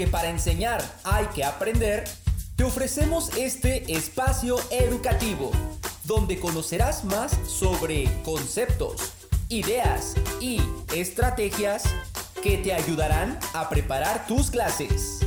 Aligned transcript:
porque 0.00 0.10
para 0.10 0.30
enseñar 0.30 0.82
hay 1.04 1.26
que 1.26 1.44
aprender, 1.44 2.04
te 2.56 2.64
ofrecemos 2.64 3.28
este 3.36 3.92
espacio 3.94 4.56
educativo, 4.70 5.50
donde 6.04 6.40
conocerás 6.40 7.04
más 7.04 7.36
sobre 7.46 8.10
conceptos, 8.24 9.12
ideas 9.50 10.14
y 10.40 10.58
estrategias 10.94 11.82
que 12.42 12.56
te 12.56 12.72
ayudarán 12.72 13.38
a 13.52 13.68
preparar 13.68 14.26
tus 14.26 14.50
clases. 14.50 15.20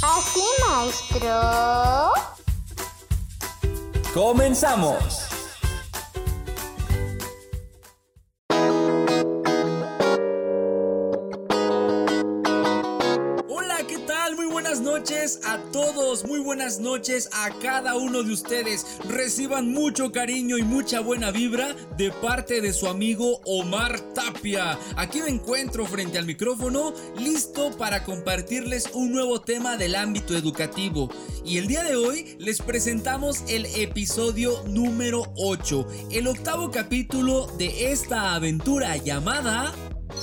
Así, 0.00 0.44
maestro. 0.66 2.12
¡Comenzamos! 4.14 5.27
Noches 14.98 15.40
a 15.46 15.58
todos, 15.70 16.24
muy 16.24 16.40
buenas 16.40 16.80
noches 16.80 17.30
a 17.32 17.50
cada 17.60 17.94
uno 17.94 18.24
de 18.24 18.32
ustedes. 18.32 18.84
Reciban 19.08 19.72
mucho 19.72 20.10
cariño 20.10 20.58
y 20.58 20.62
mucha 20.62 20.98
buena 20.98 21.30
vibra 21.30 21.76
de 21.96 22.10
parte 22.10 22.60
de 22.60 22.72
su 22.72 22.88
amigo 22.88 23.40
Omar 23.46 24.00
Tapia. 24.12 24.76
Aquí 24.96 25.22
me 25.22 25.28
encuentro 25.28 25.86
frente 25.86 26.18
al 26.18 26.26
micrófono, 26.26 26.92
listo 27.16 27.70
para 27.78 28.02
compartirles 28.02 28.90
un 28.92 29.12
nuevo 29.12 29.40
tema 29.40 29.76
del 29.76 29.94
ámbito 29.94 30.36
educativo. 30.36 31.08
Y 31.44 31.58
el 31.58 31.68
día 31.68 31.84
de 31.84 31.94
hoy 31.94 32.36
les 32.40 32.60
presentamos 32.60 33.44
el 33.46 33.66
episodio 33.66 34.64
número 34.66 35.32
8, 35.36 35.86
el 36.10 36.26
octavo 36.26 36.72
capítulo 36.72 37.46
de 37.56 37.92
esta 37.92 38.34
aventura 38.34 38.96
llamada... 38.96 39.72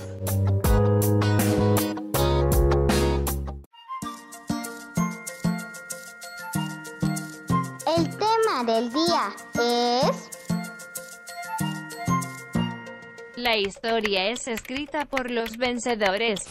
La 13.49 13.57
historia 13.57 14.29
es 14.29 14.47
escrita 14.47 15.05
por 15.05 15.31
los 15.31 15.57
vencedores. 15.57 16.41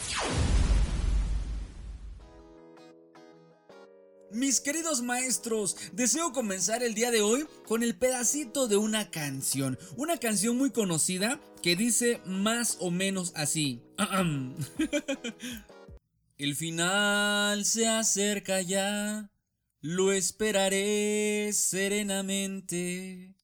Mis 4.33 4.59
queridos 4.59 5.01
maestros, 5.01 5.77
deseo 5.93 6.33
comenzar 6.33 6.83
el 6.83 6.95
día 6.95 7.09
de 7.09 7.21
hoy 7.21 7.47
con 7.65 7.83
el 7.83 7.95
pedacito 7.95 8.67
de 8.67 8.75
una 8.75 9.11
canción, 9.11 9.79
una 9.95 10.17
canción 10.17 10.57
muy 10.57 10.71
conocida 10.71 11.39
que 11.63 11.77
dice 11.77 12.19
más 12.25 12.75
o 12.81 12.91
menos 12.91 13.31
así. 13.33 13.81
el 16.37 16.55
final 16.57 17.63
se 17.63 17.87
acerca 17.87 18.59
ya. 18.59 19.31
Lo 19.79 20.11
esperaré 20.11 21.51
serenamente. 21.53 23.38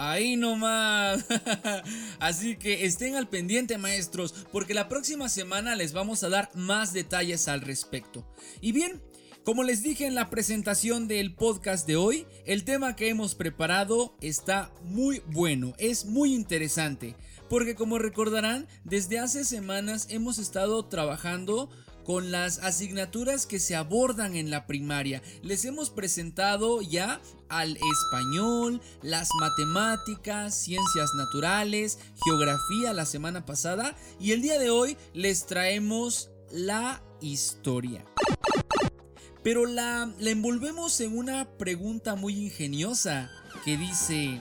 Ahí 0.00 0.36
nomás. 0.36 1.26
Así 2.20 2.56
que 2.56 2.86
estén 2.86 3.16
al 3.16 3.28
pendiente 3.28 3.78
maestros, 3.78 4.32
porque 4.52 4.72
la 4.72 4.88
próxima 4.88 5.28
semana 5.28 5.74
les 5.74 5.92
vamos 5.92 6.22
a 6.22 6.28
dar 6.28 6.50
más 6.54 6.92
detalles 6.92 7.48
al 7.48 7.62
respecto. 7.62 8.24
Y 8.60 8.70
bien, 8.70 9.02
como 9.42 9.64
les 9.64 9.82
dije 9.82 10.06
en 10.06 10.14
la 10.14 10.30
presentación 10.30 11.08
del 11.08 11.34
podcast 11.34 11.84
de 11.84 11.96
hoy, 11.96 12.26
el 12.46 12.62
tema 12.62 12.94
que 12.94 13.08
hemos 13.08 13.34
preparado 13.34 14.14
está 14.20 14.70
muy 14.84 15.20
bueno, 15.32 15.74
es 15.78 16.04
muy 16.04 16.32
interesante, 16.32 17.16
porque 17.48 17.74
como 17.74 17.98
recordarán, 17.98 18.68
desde 18.84 19.18
hace 19.18 19.44
semanas 19.44 20.06
hemos 20.10 20.38
estado 20.38 20.84
trabajando 20.84 21.70
con 22.08 22.30
las 22.30 22.60
asignaturas 22.60 23.44
que 23.44 23.60
se 23.60 23.76
abordan 23.76 24.34
en 24.34 24.50
la 24.50 24.66
primaria. 24.66 25.20
Les 25.42 25.66
hemos 25.66 25.90
presentado 25.90 26.80
ya 26.80 27.20
al 27.50 27.76
español, 27.76 28.80
las 29.02 29.28
matemáticas, 29.38 30.54
ciencias 30.54 31.10
naturales, 31.18 31.98
geografía 32.24 32.94
la 32.94 33.04
semana 33.04 33.44
pasada 33.44 33.94
y 34.18 34.32
el 34.32 34.40
día 34.40 34.58
de 34.58 34.70
hoy 34.70 34.96
les 35.12 35.44
traemos 35.44 36.30
la 36.50 37.02
historia. 37.20 38.06
Pero 39.42 39.66
la, 39.66 40.10
envolvemos 40.18 41.02
en 41.02 41.14
una 41.14 41.46
pregunta 41.58 42.14
muy 42.14 42.46
ingeniosa 42.46 43.30
que 43.66 43.76
dice... 43.76 44.40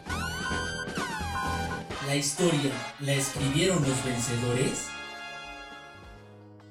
¿La 2.06 2.16
historia 2.16 2.72
la 3.02 3.12
escribieron 3.12 3.84
los 3.84 4.06
vencedores? 4.06 4.97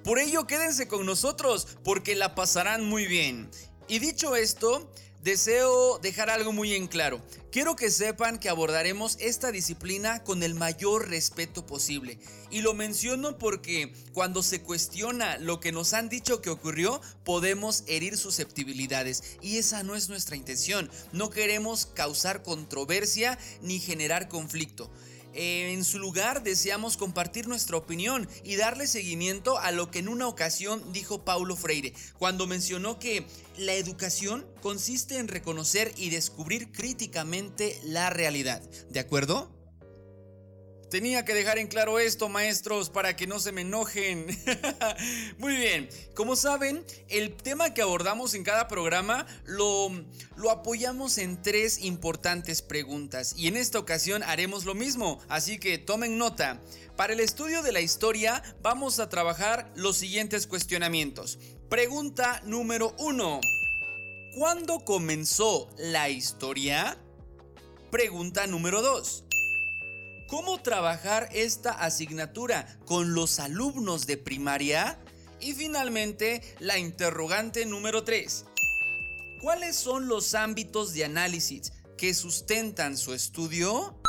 Por 0.06 0.20
ello 0.20 0.46
quédense 0.46 0.86
con 0.86 1.04
nosotros 1.04 1.66
porque 1.82 2.14
la 2.14 2.36
pasarán 2.36 2.84
muy 2.84 3.08
bien. 3.08 3.50
Y 3.88 3.98
dicho 3.98 4.36
esto, 4.36 4.88
deseo 5.24 5.98
dejar 5.98 6.30
algo 6.30 6.52
muy 6.52 6.74
en 6.74 6.86
claro. 6.86 7.20
Quiero 7.50 7.74
que 7.74 7.90
sepan 7.90 8.38
que 8.38 8.48
abordaremos 8.48 9.16
esta 9.18 9.50
disciplina 9.50 10.22
con 10.22 10.44
el 10.44 10.54
mayor 10.54 11.08
respeto 11.08 11.66
posible. 11.66 12.20
Y 12.52 12.60
lo 12.60 12.72
menciono 12.72 13.36
porque 13.36 13.92
cuando 14.12 14.44
se 14.44 14.62
cuestiona 14.62 15.38
lo 15.38 15.58
que 15.58 15.72
nos 15.72 15.92
han 15.92 16.08
dicho 16.08 16.40
que 16.40 16.50
ocurrió, 16.50 17.00
podemos 17.24 17.82
herir 17.88 18.16
susceptibilidades. 18.16 19.24
Y 19.42 19.58
esa 19.58 19.82
no 19.82 19.96
es 19.96 20.08
nuestra 20.08 20.36
intención. 20.36 20.88
No 21.10 21.30
queremos 21.30 21.84
causar 21.84 22.44
controversia 22.44 23.40
ni 23.60 23.80
generar 23.80 24.28
conflicto. 24.28 24.88
Eh, 25.36 25.72
en 25.72 25.84
su 25.84 25.98
lugar 25.98 26.42
deseamos 26.42 26.96
compartir 26.96 27.46
nuestra 27.46 27.76
opinión 27.76 28.26
y 28.42 28.56
darle 28.56 28.86
seguimiento 28.86 29.58
a 29.58 29.70
lo 29.70 29.90
que 29.90 29.98
en 29.98 30.08
una 30.08 30.26
ocasión 30.28 30.82
dijo 30.92 31.24
Paulo 31.24 31.56
Freire, 31.56 31.92
cuando 32.18 32.46
mencionó 32.46 32.98
que 32.98 33.26
la 33.58 33.74
educación 33.74 34.46
consiste 34.62 35.18
en 35.18 35.28
reconocer 35.28 35.92
y 35.96 36.08
descubrir 36.08 36.72
críticamente 36.72 37.78
la 37.84 38.08
realidad. 38.08 38.62
¿De 38.88 39.00
acuerdo? 39.00 39.55
Tenía 40.96 41.26
que 41.26 41.34
dejar 41.34 41.58
en 41.58 41.66
claro 41.66 41.98
esto, 41.98 42.30
maestros, 42.30 42.88
para 42.88 43.16
que 43.16 43.26
no 43.26 43.38
se 43.38 43.52
me 43.52 43.60
enojen. 43.60 44.28
Muy 45.38 45.54
bien, 45.54 45.90
como 46.14 46.36
saben, 46.36 46.86
el 47.10 47.36
tema 47.36 47.74
que 47.74 47.82
abordamos 47.82 48.32
en 48.32 48.42
cada 48.42 48.66
programa 48.66 49.26
lo, 49.44 49.90
lo 50.36 50.50
apoyamos 50.50 51.18
en 51.18 51.42
tres 51.42 51.84
importantes 51.84 52.62
preguntas 52.62 53.34
y 53.36 53.46
en 53.48 53.58
esta 53.58 53.78
ocasión 53.78 54.22
haremos 54.22 54.64
lo 54.64 54.74
mismo, 54.74 55.20
así 55.28 55.58
que 55.58 55.76
tomen 55.76 56.16
nota. 56.16 56.62
Para 56.96 57.12
el 57.12 57.20
estudio 57.20 57.60
de 57.60 57.72
la 57.72 57.82
historia 57.82 58.42
vamos 58.62 58.98
a 58.98 59.10
trabajar 59.10 59.70
los 59.76 59.98
siguientes 59.98 60.46
cuestionamientos. 60.46 61.38
Pregunta 61.68 62.40
número 62.46 62.96
uno. 62.98 63.42
¿Cuándo 64.34 64.78
comenzó 64.80 65.68
la 65.76 66.08
historia? 66.08 66.96
Pregunta 67.90 68.46
número 68.46 68.80
dos 68.80 69.25
cómo 70.28 70.60
trabajar 70.62 71.28
esta 71.32 71.72
asignatura 71.72 72.66
con 72.84 73.14
los 73.14 73.40
alumnos 73.40 74.06
de 74.06 74.16
primaria. 74.16 74.98
Y 75.40 75.52
finalmente, 75.52 76.42
la 76.60 76.78
interrogante 76.78 77.66
número 77.66 78.04
3. 78.04 78.44
¿Cuáles 79.42 79.76
son 79.76 80.08
los 80.08 80.34
ámbitos 80.34 80.94
de 80.94 81.04
análisis 81.04 81.72
que 81.98 82.14
sustentan 82.14 82.96
su 82.96 83.12
estudio? 83.12 84.00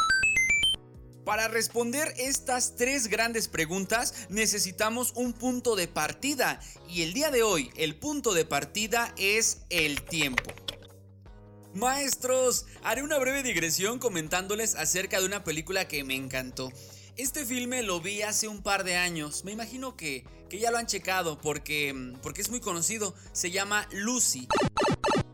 Para 1.26 1.50
responder 1.50 2.14
estas 2.18 2.78
tres 2.78 3.08
grandes 3.08 3.50
preguntas 3.50 4.14
necesitamos 4.30 5.12
un 5.16 5.34
punto 5.34 5.76
de 5.76 5.90
partida 5.90 6.62
y 6.88 7.02
el 7.02 7.14
día 7.14 7.32
de 7.32 7.44
hoy 7.44 7.70
el 7.76 7.98
punto 7.98 8.34
de 8.34 8.46
partida 8.46 9.14
es 9.18 9.64
el 9.70 10.02
tiempo. 10.04 10.67
Maestros, 11.78 12.66
haré 12.84 13.04
una 13.04 13.20
breve 13.20 13.44
digresión 13.44 14.00
comentándoles 14.00 14.74
acerca 14.74 15.20
de 15.20 15.28
una 15.28 15.44
película 15.44 15.88
que 15.88 16.04
me 16.04 16.16
encantó. 16.16 16.72
Este 17.18 17.46
filme 17.46 17.84
lo 17.84 18.02
vi 18.02 18.24
hace 18.24 18.48
un 18.48 18.64
par 18.64 18.84
de 18.84 18.96
años, 18.96 19.46
me 19.46 19.52
imagino 19.52 19.96
que, 19.96 20.26
que 20.50 20.58
ya 20.58 20.72
lo 20.72 20.80
han 20.80 20.88
checado 20.88 21.40
porque, 21.40 22.14
porque 22.24 22.42
es 22.42 22.50
muy 22.50 22.62
conocido, 22.62 23.14
se 23.32 23.52
llama 23.52 23.88
Lucy 23.92 24.48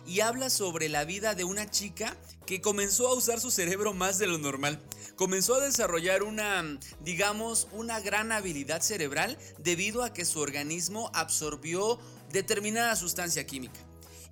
y 0.06 0.20
habla 0.20 0.50
sobre 0.50 0.90
la 0.90 1.06
vida 1.06 1.34
de 1.34 1.46
una 1.46 1.70
chica 1.72 2.18
que 2.46 2.60
comenzó 2.60 3.08
a 3.08 3.16
usar 3.16 3.40
su 3.40 3.50
cerebro 3.50 3.94
más 3.94 4.18
de 4.18 4.28
lo 4.28 4.38
normal. 4.38 4.82
Comenzó 5.16 5.56
a 5.56 5.62
desarrollar 5.62 6.24
una, 6.24 6.78
digamos, 7.00 7.70
una 7.72 8.02
gran 8.02 8.34
habilidad 8.34 8.82
cerebral 8.82 9.38
debido 9.60 10.04
a 10.04 10.12
que 10.12 10.26
su 10.26 10.42
organismo 10.42 11.10
absorbió 11.14 12.00
determinada 12.34 12.98
sustancia 12.98 13.46
química. 13.46 13.80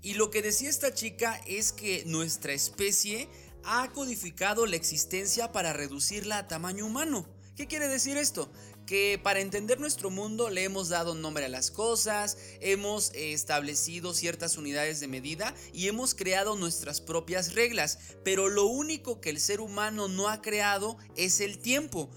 Y 0.03 0.15
lo 0.15 0.31
que 0.31 0.41
decía 0.41 0.69
esta 0.69 0.93
chica 0.93 1.39
es 1.45 1.71
que 1.71 2.03
nuestra 2.05 2.53
especie 2.53 3.29
ha 3.63 3.91
codificado 3.91 4.65
la 4.65 4.75
existencia 4.75 5.51
para 5.51 5.73
reducirla 5.73 6.39
a 6.39 6.47
tamaño 6.47 6.87
humano. 6.87 7.27
¿Qué 7.55 7.67
quiere 7.67 7.87
decir 7.87 8.17
esto? 8.17 8.51
Que 8.87 9.19
para 9.21 9.41
entender 9.41 9.79
nuestro 9.79 10.09
mundo 10.09 10.49
le 10.49 10.63
hemos 10.63 10.89
dado 10.89 11.13
nombre 11.13 11.45
a 11.45 11.49
las 11.49 11.69
cosas, 11.69 12.37
hemos 12.61 13.11
establecido 13.13 14.15
ciertas 14.15 14.57
unidades 14.57 14.99
de 14.99 15.07
medida 15.07 15.53
y 15.71 15.87
hemos 15.87 16.15
creado 16.15 16.55
nuestras 16.55 16.99
propias 16.99 17.53
reglas, 17.53 17.99
pero 18.23 18.49
lo 18.49 18.65
único 18.65 19.21
que 19.21 19.29
el 19.29 19.39
ser 19.39 19.61
humano 19.61 20.07
no 20.07 20.29
ha 20.29 20.41
creado 20.41 20.97
es 21.15 21.41
el 21.41 21.59
tiempo. 21.59 22.09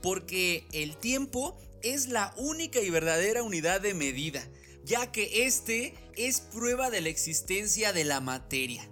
Porque 0.00 0.64
el 0.72 0.96
tiempo 0.96 1.58
es 1.82 2.08
la 2.08 2.32
única 2.38 2.80
y 2.80 2.88
verdadera 2.88 3.42
unidad 3.42 3.82
de 3.82 3.92
medida 3.92 4.48
ya 4.84 5.12
que 5.12 5.46
este 5.46 5.94
es 6.16 6.40
prueba 6.40 6.90
de 6.90 7.00
la 7.00 7.08
existencia 7.08 7.92
de 7.92 8.04
la 8.04 8.20
materia. 8.20 8.88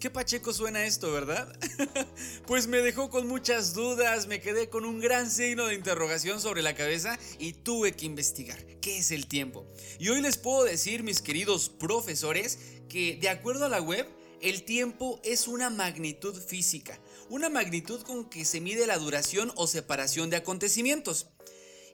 Qué 0.00 0.10
pacheco 0.10 0.52
suena 0.52 0.86
esto, 0.86 1.10
¿verdad? 1.12 1.58
pues 2.46 2.68
me 2.68 2.78
dejó 2.78 3.10
con 3.10 3.26
muchas 3.26 3.74
dudas, 3.74 4.28
me 4.28 4.40
quedé 4.40 4.68
con 4.68 4.84
un 4.84 5.00
gran 5.00 5.28
signo 5.28 5.66
de 5.66 5.74
interrogación 5.74 6.40
sobre 6.40 6.62
la 6.62 6.76
cabeza 6.76 7.18
y 7.40 7.52
tuve 7.52 7.92
que 7.92 8.06
investigar 8.06 8.64
qué 8.80 8.98
es 8.98 9.10
el 9.10 9.26
tiempo. 9.26 9.66
Y 9.98 10.10
hoy 10.10 10.20
les 10.20 10.36
puedo 10.36 10.62
decir, 10.62 11.02
mis 11.02 11.20
queridos 11.20 11.68
profesores, 11.68 12.58
que 12.88 13.16
de 13.20 13.28
acuerdo 13.28 13.64
a 13.64 13.68
la 13.68 13.80
web, 13.80 14.06
el 14.40 14.62
tiempo 14.62 15.20
es 15.24 15.48
una 15.48 15.68
magnitud 15.68 16.40
física, 16.40 17.00
una 17.28 17.48
magnitud 17.48 18.02
con 18.02 18.30
que 18.30 18.44
se 18.44 18.60
mide 18.60 18.86
la 18.86 18.98
duración 18.98 19.52
o 19.56 19.66
separación 19.66 20.30
de 20.30 20.36
acontecimientos. 20.36 21.26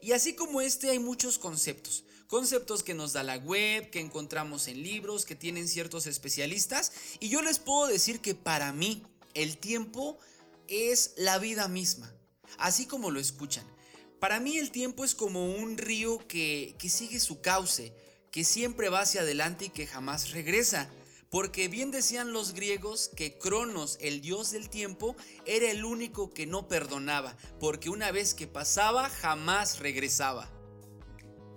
Y 0.02 0.12
así 0.12 0.34
como 0.34 0.60
este 0.60 0.90
hay 0.90 0.98
muchos 0.98 1.38
conceptos 1.38 2.04
conceptos 2.34 2.82
que 2.82 2.94
nos 2.94 3.12
da 3.12 3.22
la 3.22 3.36
web, 3.36 3.90
que 3.90 4.00
encontramos 4.00 4.66
en 4.66 4.82
libros, 4.82 5.24
que 5.24 5.36
tienen 5.36 5.68
ciertos 5.68 6.08
especialistas. 6.08 6.90
Y 7.20 7.28
yo 7.28 7.42
les 7.42 7.60
puedo 7.60 7.86
decir 7.86 8.18
que 8.18 8.34
para 8.34 8.72
mí 8.72 9.04
el 9.34 9.56
tiempo 9.56 10.18
es 10.66 11.12
la 11.16 11.38
vida 11.38 11.68
misma, 11.68 12.12
así 12.58 12.86
como 12.86 13.12
lo 13.12 13.20
escuchan. 13.20 13.64
Para 14.18 14.40
mí 14.40 14.58
el 14.58 14.72
tiempo 14.72 15.04
es 15.04 15.14
como 15.14 15.54
un 15.54 15.78
río 15.78 16.26
que, 16.26 16.74
que 16.76 16.88
sigue 16.88 17.20
su 17.20 17.40
cauce, 17.40 17.92
que 18.32 18.42
siempre 18.42 18.88
va 18.88 19.02
hacia 19.02 19.20
adelante 19.20 19.66
y 19.66 19.70
que 19.70 19.86
jamás 19.86 20.32
regresa. 20.32 20.90
Porque 21.30 21.68
bien 21.68 21.92
decían 21.92 22.32
los 22.32 22.52
griegos 22.52 23.12
que 23.14 23.38
Cronos, 23.38 23.96
el 24.00 24.20
dios 24.22 24.50
del 24.50 24.70
tiempo, 24.70 25.14
era 25.46 25.70
el 25.70 25.84
único 25.84 26.34
que 26.34 26.46
no 26.46 26.66
perdonaba, 26.66 27.36
porque 27.60 27.90
una 27.90 28.10
vez 28.10 28.34
que 28.34 28.48
pasaba 28.48 29.08
jamás 29.08 29.78
regresaba. 29.78 30.50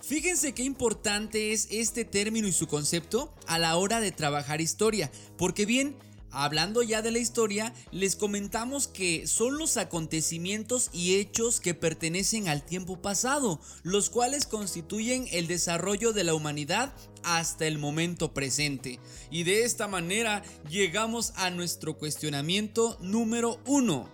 Fíjense 0.02 0.54
qué 0.54 0.64
importante 0.64 1.54
es 1.54 1.68
este 1.72 2.06
término 2.06 2.48
y 2.48 2.52
su 2.52 2.68
concepto 2.68 3.34
a 3.48 3.60
la 3.60 3.76
hora 3.78 4.00
de 4.00 4.12
trabajar 4.12 4.62
historia, 4.62 5.12
porque 5.38 5.66
bien, 5.66 5.98
Hablando 6.32 6.84
ya 6.84 7.02
de 7.02 7.10
la 7.10 7.20
historia, 7.20 7.74
les 7.92 8.16
comentamos 8.16 8.88
que 8.88 9.28
son 9.28 9.58
los 9.58 9.78
acontecimientos 9.78 10.90
y 10.94 11.16
hechos 11.16 11.60
que 11.62 11.74
pertenecen 11.74 12.50
al 12.50 12.64
tiempo 12.64 13.02
pasado, 13.02 13.60
los 13.84 14.10
cuales 14.10 14.46
constituyen 14.46 15.26
el 15.32 15.48
desarrollo 15.48 16.12
de 16.14 16.26
la 16.26 16.36
humanidad 16.36 16.94
hasta 17.24 17.66
el 17.66 17.80
momento 17.80 18.34
presente. 18.34 19.00
Y 19.32 19.46
de 19.46 19.64
esta 19.64 19.88
manera 19.88 20.44
llegamos 20.70 21.32
a 21.38 21.50
nuestro 21.50 21.98
cuestionamiento 21.98 22.98
número 23.02 23.60
uno. 23.66 24.10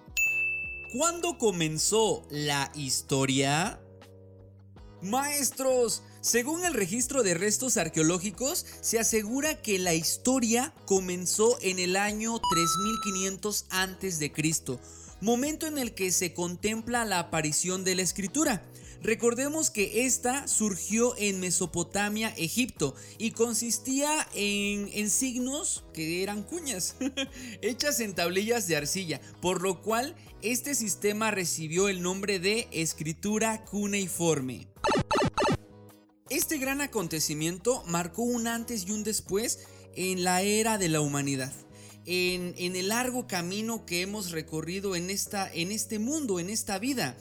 ¿Cuándo 0.96 1.40
comenzó 1.40 2.26
la 2.30 2.72
historia? 2.76 3.83
Maestros, 5.04 6.02
según 6.22 6.64
el 6.64 6.74
registro 6.74 7.24
de 7.24 7.34
restos 7.34 7.76
arqueológicos, 7.76 8.66
se 8.80 9.00
asegura 9.00 9.62
que 9.62 9.78
la 9.78 9.94
historia 9.94 10.74
comenzó 10.86 11.58
en 11.62 11.80
el 11.80 11.98
año 11.98 12.40
3500 12.52 13.66
a.C., 13.70 14.32
momento 15.20 15.68
en 15.68 15.78
el 15.78 15.94
que 15.94 16.12
se 16.12 16.34
contempla 16.34 17.04
la 17.04 17.20
aparición 17.20 17.84
de 17.84 17.96
la 17.96 18.02
escritura. 18.02 18.64
Recordemos 19.02 19.70
que 19.70 20.06
esta 20.06 20.48
surgió 20.48 21.18
en 21.18 21.42
Mesopotamia, 21.42 22.30
Egipto, 22.38 22.96
y 23.18 23.32
consistía 23.32 24.26
en, 24.34 24.90
en 24.94 25.10
signos 25.10 25.84
que 25.94 26.24
eran 26.24 26.44
cuñas, 26.44 26.96
hechas 27.62 28.00
en 28.00 28.16
tablillas 28.16 28.68
de 28.68 28.78
arcilla, 28.78 29.20
por 29.42 29.62
lo 29.62 29.82
cual 29.82 30.16
este 30.42 30.76
sistema 30.76 31.32
recibió 31.32 31.90
el 31.90 32.02
nombre 32.02 32.40
de 32.40 32.70
escritura 32.72 33.66
cuneiforme. 33.66 34.73
Este 36.34 36.58
gran 36.58 36.82
acontecimiento 36.82 37.84
marcó 37.86 38.24
un 38.24 38.48
antes 38.48 38.88
y 38.88 38.92
un 38.92 39.04
después 39.04 39.60
en 39.96 40.24
la 40.24 40.42
era 40.42 40.80
de 40.80 40.90
la 40.90 41.00
humanidad. 41.00 41.54
En, 42.08 42.56
el 42.58 42.88
largo 42.88 43.28
camino 43.28 43.86
que 43.86 44.02
hemos 44.02 44.32
recorrido 44.32 44.96
en, 44.96 45.12
esta, 45.12 45.48
en 45.54 45.72
este 45.72 46.00
mundo, 46.00 46.40
en 46.40 46.50
esta 46.50 46.80
vida. 46.80 47.16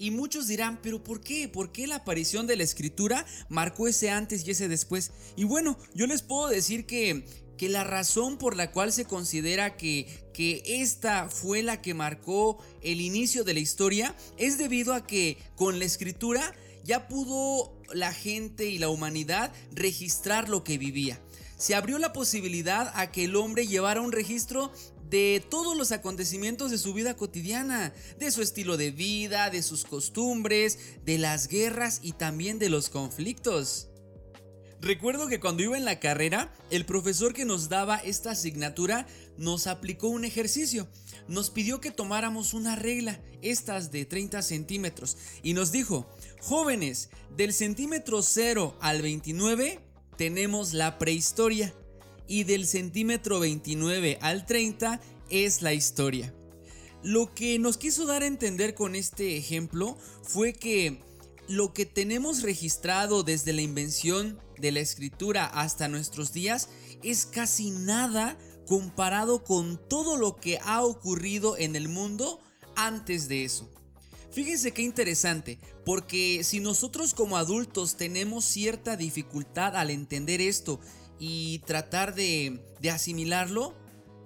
Y 0.00 0.10
muchos 0.10 0.48
dirán, 0.48 0.80
pero 0.82 1.04
¿por 1.04 1.20
qué? 1.20 1.48
¿Por 1.48 1.70
qué 1.70 1.86
la 1.86 1.94
aparición 1.94 2.48
de 2.48 2.56
la 2.56 2.64
escritura 2.64 3.24
marcó 3.48 3.86
ese 3.86 4.10
antes 4.10 4.44
y 4.44 4.50
ese 4.50 4.66
después? 4.66 5.12
Y 5.36 5.44
bueno, 5.44 5.78
yo 5.94 6.08
les 6.08 6.22
puedo 6.22 6.48
decir 6.48 6.86
que, 6.86 7.24
que 7.56 7.68
la 7.68 7.84
razón 7.84 8.36
por 8.36 8.56
la 8.56 8.72
cual 8.72 8.92
se 8.92 9.04
considera 9.04 9.76
que, 9.76 10.08
que 10.34 10.64
esta 10.66 11.28
fue 11.28 11.62
la 11.62 11.82
que 11.82 11.94
marcó 11.94 12.58
el 12.82 13.00
inicio 13.00 13.44
de 13.44 13.54
la 13.54 13.60
historia 13.60 14.16
es 14.38 14.58
debido 14.58 14.92
a 14.92 15.06
que 15.06 15.38
con 15.54 15.78
la 15.78 15.84
escritura 15.84 16.52
ya 16.86 17.08
pudo 17.08 17.76
la 17.92 18.12
gente 18.12 18.66
y 18.66 18.78
la 18.78 18.88
humanidad 18.88 19.52
registrar 19.72 20.48
lo 20.48 20.64
que 20.64 20.78
vivía. 20.78 21.20
Se 21.58 21.74
abrió 21.74 21.98
la 21.98 22.12
posibilidad 22.12 22.92
a 22.94 23.10
que 23.10 23.24
el 23.24 23.36
hombre 23.36 23.66
llevara 23.66 24.00
un 24.00 24.12
registro 24.12 24.70
de 25.10 25.44
todos 25.50 25.76
los 25.76 25.92
acontecimientos 25.92 26.70
de 26.70 26.78
su 26.78 26.92
vida 26.92 27.16
cotidiana, 27.16 27.92
de 28.18 28.30
su 28.30 28.42
estilo 28.42 28.76
de 28.76 28.90
vida, 28.90 29.50
de 29.50 29.62
sus 29.62 29.84
costumbres, 29.84 30.78
de 31.04 31.18
las 31.18 31.48
guerras 31.48 32.00
y 32.02 32.12
también 32.12 32.58
de 32.58 32.68
los 32.68 32.88
conflictos. 32.88 33.88
Recuerdo 34.80 35.26
que 35.26 35.40
cuando 35.40 35.62
iba 35.62 35.76
en 35.76 35.84
la 35.84 36.00
carrera, 36.00 36.52
el 36.70 36.84
profesor 36.84 37.32
que 37.32 37.44
nos 37.44 37.68
daba 37.68 37.96
esta 37.96 38.32
asignatura 38.32 39.06
nos 39.38 39.66
aplicó 39.66 40.08
un 40.08 40.24
ejercicio. 40.24 40.86
Nos 41.28 41.50
pidió 41.50 41.80
que 41.80 41.90
tomáramos 41.90 42.52
una 42.52 42.76
regla, 42.76 43.20
estas 43.42 43.90
de 43.90 44.04
30 44.04 44.42
centímetros, 44.42 45.16
y 45.42 45.54
nos 45.54 45.72
dijo, 45.72 46.06
jóvenes, 46.40 47.10
del 47.36 47.52
centímetro 47.52 48.22
0 48.22 48.76
al 48.80 49.02
29 49.02 49.80
tenemos 50.16 50.72
la 50.72 50.98
prehistoria, 50.98 51.74
y 52.28 52.44
del 52.44 52.66
centímetro 52.66 53.40
29 53.40 54.18
al 54.20 54.46
30 54.46 55.00
es 55.30 55.62
la 55.62 55.74
historia. 55.74 56.34
Lo 57.02 57.32
que 57.34 57.58
nos 57.58 57.76
quiso 57.76 58.06
dar 58.06 58.22
a 58.22 58.26
entender 58.26 58.74
con 58.74 58.96
este 58.96 59.36
ejemplo 59.36 59.96
fue 60.22 60.52
que 60.52 61.00
lo 61.48 61.72
que 61.72 61.86
tenemos 61.86 62.42
registrado 62.42 63.22
desde 63.22 63.52
la 63.52 63.62
invención 63.62 64.40
de 64.58 64.72
la 64.72 64.80
escritura 64.80 65.46
hasta 65.46 65.88
nuestros 65.88 66.32
días 66.32 66.68
es 67.02 67.26
casi 67.26 67.70
nada 67.70 68.36
comparado 68.66 69.44
con 69.44 69.78
todo 69.88 70.16
lo 70.16 70.36
que 70.36 70.58
ha 70.62 70.82
ocurrido 70.82 71.56
en 71.56 71.76
el 71.76 71.88
mundo 71.88 72.40
antes 72.74 73.28
de 73.28 73.44
eso. 73.44 73.70
Fíjense 74.30 74.72
qué 74.72 74.82
interesante, 74.82 75.58
porque 75.84 76.42
si 76.44 76.60
nosotros 76.60 77.14
como 77.14 77.36
adultos 77.36 77.96
tenemos 77.96 78.44
cierta 78.44 78.96
dificultad 78.96 79.76
al 79.76 79.90
entender 79.90 80.40
esto 80.40 80.80
y 81.18 81.60
tratar 81.60 82.14
de, 82.14 82.60
asimilarlo, 82.92 83.74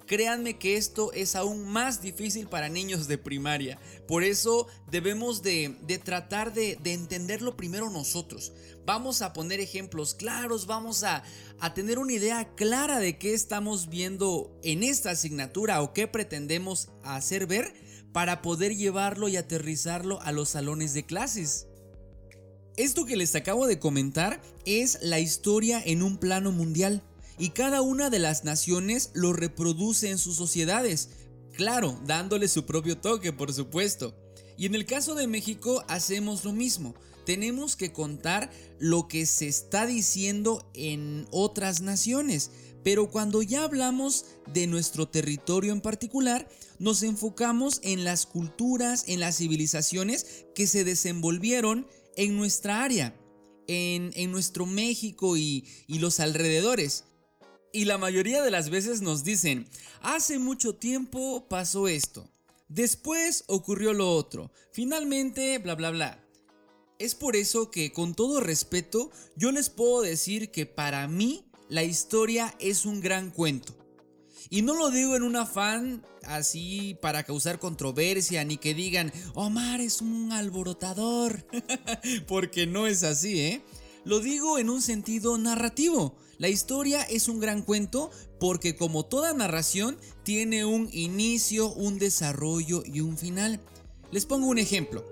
Créanme 0.07 0.59
que 0.59 0.75
esto 0.75 1.13
es 1.13 1.37
aún 1.37 1.63
más 1.63 2.01
difícil 2.01 2.45
para 2.49 2.67
niños 2.67 3.07
de 3.07 3.17
primaria. 3.17 3.79
Por 4.09 4.25
eso 4.25 4.67
debemos 4.89 5.41
de, 5.41 5.73
tratar 6.03 6.53
de, 6.53 6.77
entenderlo 6.83 7.55
primero 7.55 7.89
nosotros. 7.89 8.51
Vamos 8.85 9.21
a 9.21 9.31
poner 9.31 9.61
ejemplos 9.61 10.13
claros, 10.13 10.65
vamos 10.65 11.05
a 11.05 11.23
tener 11.73 11.97
una 11.97 12.11
idea 12.11 12.53
clara 12.55 12.99
de 12.99 13.17
qué 13.17 13.33
estamos 13.33 13.87
viendo 13.87 14.53
en 14.63 14.83
esta 14.83 15.11
asignatura 15.11 15.81
o 15.81 15.93
qué 15.93 16.07
pretendemos 16.09 16.89
hacer 17.03 17.47
ver 17.47 17.73
para 18.13 18.41
poder 18.41 18.75
llevarlo 18.75 19.27
y 19.27 19.37
aterrizarlo 19.37 20.21
a 20.21 20.31
los 20.31 20.49
salones 20.49 20.93
de 20.93 21.05
clases. 21.05 21.67
Esto 22.77 23.05
que 23.05 23.15
les 23.15 23.35
acabo 23.35 23.67
de 23.67 23.79
comentar 23.79 24.41
es 24.65 24.99
la 25.01 25.19
historia 25.19 25.81
en 25.85 26.01
un 26.03 26.17
plano 26.17 26.51
mundial. 26.51 27.03
y 27.37 27.51
cada 27.51 27.81
una 27.81 28.11
de 28.11 28.19
las 28.19 28.43
naciones 28.43 29.09
lo 29.13 29.33
reproduce 29.33 30.11
en 30.11 30.19
sus 30.19 30.35
sociedades, 30.35 31.09
claro, 31.55 31.99
dándole 32.05 32.47
su 32.47 32.67
propio 32.67 32.99
toque, 32.99 33.33
por 33.33 33.51
supuesto. 33.51 34.13
Y 34.57 34.67
en 34.67 34.75
el 34.75 34.85
caso 34.85 35.15
de 35.15 35.25
México 35.25 35.83
hacemos 35.87 36.45
lo 36.45 36.53
mismo. 36.53 36.93
Tenemos 37.25 37.75
que 37.75 37.91
contar 37.91 38.51
lo 38.77 39.07
que 39.07 39.25
se 39.25 39.47
está 39.47 39.87
diciendo 39.87 40.69
en 40.75 41.27
otras 41.31 41.81
naciones. 41.81 42.51
Pero 42.83 43.11
cuando 43.11 43.41
ya 43.41 43.63
hablamos 43.63 44.25
de 44.53 44.67
nuestro 44.67 45.07
territorio 45.07 45.71
en 45.71 45.81
particular, 45.81 46.47
nos 46.79 47.03
enfocamos 47.03 47.79
en 47.83 48.03
las 48.03 48.25
culturas, 48.25 49.05
en 49.07 49.19
las 49.19 49.37
civilizaciones 49.37 50.45
que 50.55 50.67
se 50.67 50.83
desenvolvieron 50.83 51.87
en 52.15 52.35
nuestra 52.37 52.83
área, 52.83 53.15
en, 53.67 54.31
nuestro 54.31 54.65
México 54.65 55.37
y, 55.37 55.65
y 55.87 55.99
los 55.99 56.19
alrededores. 56.19 57.05
Y 57.71 57.85
la 57.85 57.97
mayoría 57.97 58.41
de 58.41 58.51
las 58.51 58.69
veces 58.69 59.01
nos 59.01 59.23
dicen, 59.23 59.67
hace 60.01 60.39
mucho 60.39 60.75
tiempo 60.75 61.47
pasó 61.47 61.87
esto, 61.87 62.29
después 62.67 63.43
ocurrió 63.47 63.93
lo 63.93 64.13
otro, 64.13 64.51
finalmente, 64.73 65.57
bla, 65.59 65.75
bla, 65.75 65.91
bla. 65.91 66.27
Es 66.99 67.15
por 67.15 67.35
eso 67.35 67.71
que 67.71 67.91
con 67.91 68.13
todo 68.13 68.41
respeto 68.41 69.11
yo 69.35 69.51
les 69.51 69.69
puedo 69.69 70.01
decir 70.01 70.51
que 70.51 70.65
para 70.65 71.07
mí 71.07 71.50
la 71.71 71.85
historia 71.85 72.53
es 72.59 72.85
un 72.85 72.99
gran 72.99 73.31
cuento. 73.31 73.73
Y 74.49 74.61
no 74.61 74.75
lo 74.75 74.91
digo 74.91 75.15
en 75.15 75.23
un 75.23 75.37
afán 75.37 76.05
así 76.23 76.97
para 77.01 77.23
causar 77.23 77.59
controversia 77.59 78.43
ni 78.43 78.57
que 78.57 78.73
digan, 78.73 79.13
Omar 79.35 79.79
es 79.79 80.01
un 80.01 80.33
alborotador, 80.33 81.45
porque 82.27 82.67
no 82.67 82.87
es 82.87 83.03
así, 83.03 83.39
¿eh? 83.39 83.61
Lo 84.03 84.19
digo 84.19 84.59
en 84.59 84.69
un 84.69 84.81
sentido 84.81 85.37
narrativo. 85.37 86.17
La 86.39 86.49
historia 86.49 87.03
es 87.03 87.29
un 87.29 87.39
gran 87.39 87.61
cuento 87.61 88.11
porque 88.37 88.75
como 88.75 89.05
toda 89.05 89.33
narración 89.33 89.97
tiene 90.23 90.65
un 90.65 90.89
inicio, 90.91 91.71
un 91.71 91.99
desarrollo 91.99 92.83
y 92.85 92.99
un 92.99 93.17
final. 93.17 93.61
Les 94.11 94.25
pongo 94.25 94.47
un 94.47 94.57
ejemplo. 94.57 95.05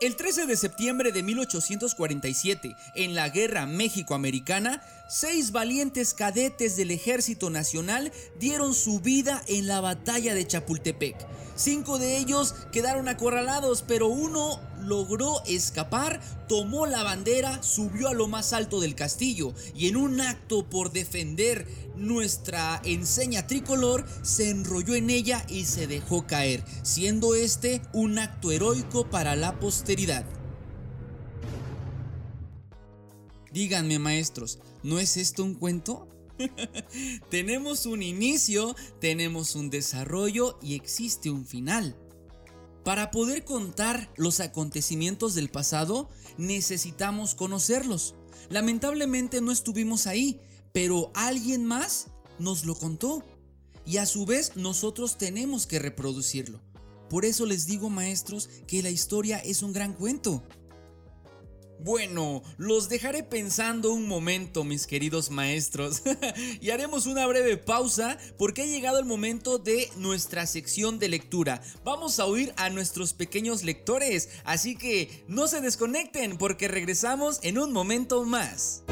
El 0.00 0.16
13 0.16 0.46
de 0.46 0.56
septiembre 0.56 1.12
de 1.12 1.22
1847, 1.22 2.76
en 2.96 3.14
la 3.14 3.28
Guerra 3.28 3.64
México-Americana, 3.66 4.82
seis 5.08 5.52
valientes 5.52 6.14
cadetes 6.14 6.76
del 6.76 6.90
Ejército 6.90 7.48
Nacional 7.48 8.12
dieron 8.40 8.74
su 8.74 8.98
vida 8.98 9.42
en 9.46 9.68
la 9.68 9.80
batalla 9.80 10.34
de 10.34 10.46
Chapultepec. 10.46 11.16
Cinco 11.54 11.98
de 11.98 12.18
ellos 12.18 12.54
quedaron 12.72 13.08
acorralados, 13.08 13.84
pero 13.86 14.08
uno 14.08 14.60
logró 14.86 15.42
escapar, 15.46 16.20
tomó 16.48 16.86
la 16.86 17.02
bandera, 17.02 17.62
subió 17.62 18.08
a 18.08 18.14
lo 18.14 18.28
más 18.28 18.52
alto 18.52 18.80
del 18.80 18.94
castillo 18.94 19.54
y 19.74 19.88
en 19.88 19.96
un 19.96 20.20
acto 20.20 20.68
por 20.68 20.92
defender 20.92 21.66
nuestra 21.96 22.80
enseña 22.84 23.46
tricolor, 23.46 24.06
se 24.22 24.50
enrolló 24.50 24.94
en 24.94 25.10
ella 25.10 25.44
y 25.48 25.64
se 25.64 25.86
dejó 25.86 26.26
caer, 26.26 26.64
siendo 26.82 27.34
este 27.34 27.82
un 27.92 28.18
acto 28.18 28.52
heroico 28.52 29.08
para 29.10 29.36
la 29.36 29.58
posteridad. 29.58 30.24
Díganme 33.52 33.98
maestros, 33.98 34.58
¿no 34.82 34.98
es 34.98 35.16
esto 35.16 35.44
un 35.44 35.54
cuento? 35.54 36.08
tenemos 37.30 37.86
un 37.86 38.02
inicio, 38.02 38.74
tenemos 39.00 39.54
un 39.54 39.70
desarrollo 39.70 40.58
y 40.60 40.74
existe 40.74 41.30
un 41.30 41.46
final. 41.46 41.96
Para 42.84 43.10
poder 43.10 43.44
contar 43.44 44.12
los 44.16 44.40
acontecimientos 44.40 45.34
del 45.34 45.48
pasado, 45.48 46.10
necesitamos 46.36 47.34
conocerlos. 47.34 48.14
Lamentablemente 48.50 49.40
no 49.40 49.52
estuvimos 49.52 50.06
ahí, 50.06 50.38
pero 50.72 51.10
alguien 51.14 51.64
más 51.64 52.08
nos 52.38 52.66
lo 52.66 52.74
contó. 52.74 53.24
Y 53.86 53.96
a 53.96 54.06
su 54.06 54.26
vez 54.26 54.56
nosotros 54.56 55.16
tenemos 55.16 55.66
que 55.66 55.78
reproducirlo. 55.78 56.60
Por 57.08 57.24
eso 57.24 57.46
les 57.46 57.66
digo 57.66 57.88
maestros 57.88 58.50
que 58.66 58.82
la 58.82 58.90
historia 58.90 59.38
es 59.38 59.62
un 59.62 59.72
gran 59.72 59.94
cuento. 59.94 60.42
Bueno, 61.80 62.42
los 62.56 62.88
dejaré 62.88 63.22
pensando 63.22 63.92
un 63.92 64.06
momento, 64.06 64.64
mis 64.64 64.86
queridos 64.86 65.30
maestros, 65.30 66.02
y 66.60 66.70
haremos 66.70 67.06
una 67.06 67.26
breve 67.26 67.56
pausa 67.56 68.18
porque 68.38 68.62
ha 68.62 68.66
llegado 68.66 68.98
el 68.98 69.04
momento 69.04 69.58
de 69.58 69.90
nuestra 69.96 70.46
sección 70.46 70.98
de 70.98 71.08
lectura. 71.08 71.60
Vamos 71.84 72.18
a 72.18 72.26
oír 72.26 72.52
a 72.56 72.70
nuestros 72.70 73.12
pequeños 73.12 73.64
lectores, 73.64 74.30
así 74.44 74.76
que 74.76 75.24
no 75.28 75.46
se 75.46 75.60
desconecten 75.60 76.38
porque 76.38 76.68
regresamos 76.68 77.38
en 77.42 77.58
un 77.58 77.72
momento 77.72 78.24
más. 78.24 78.82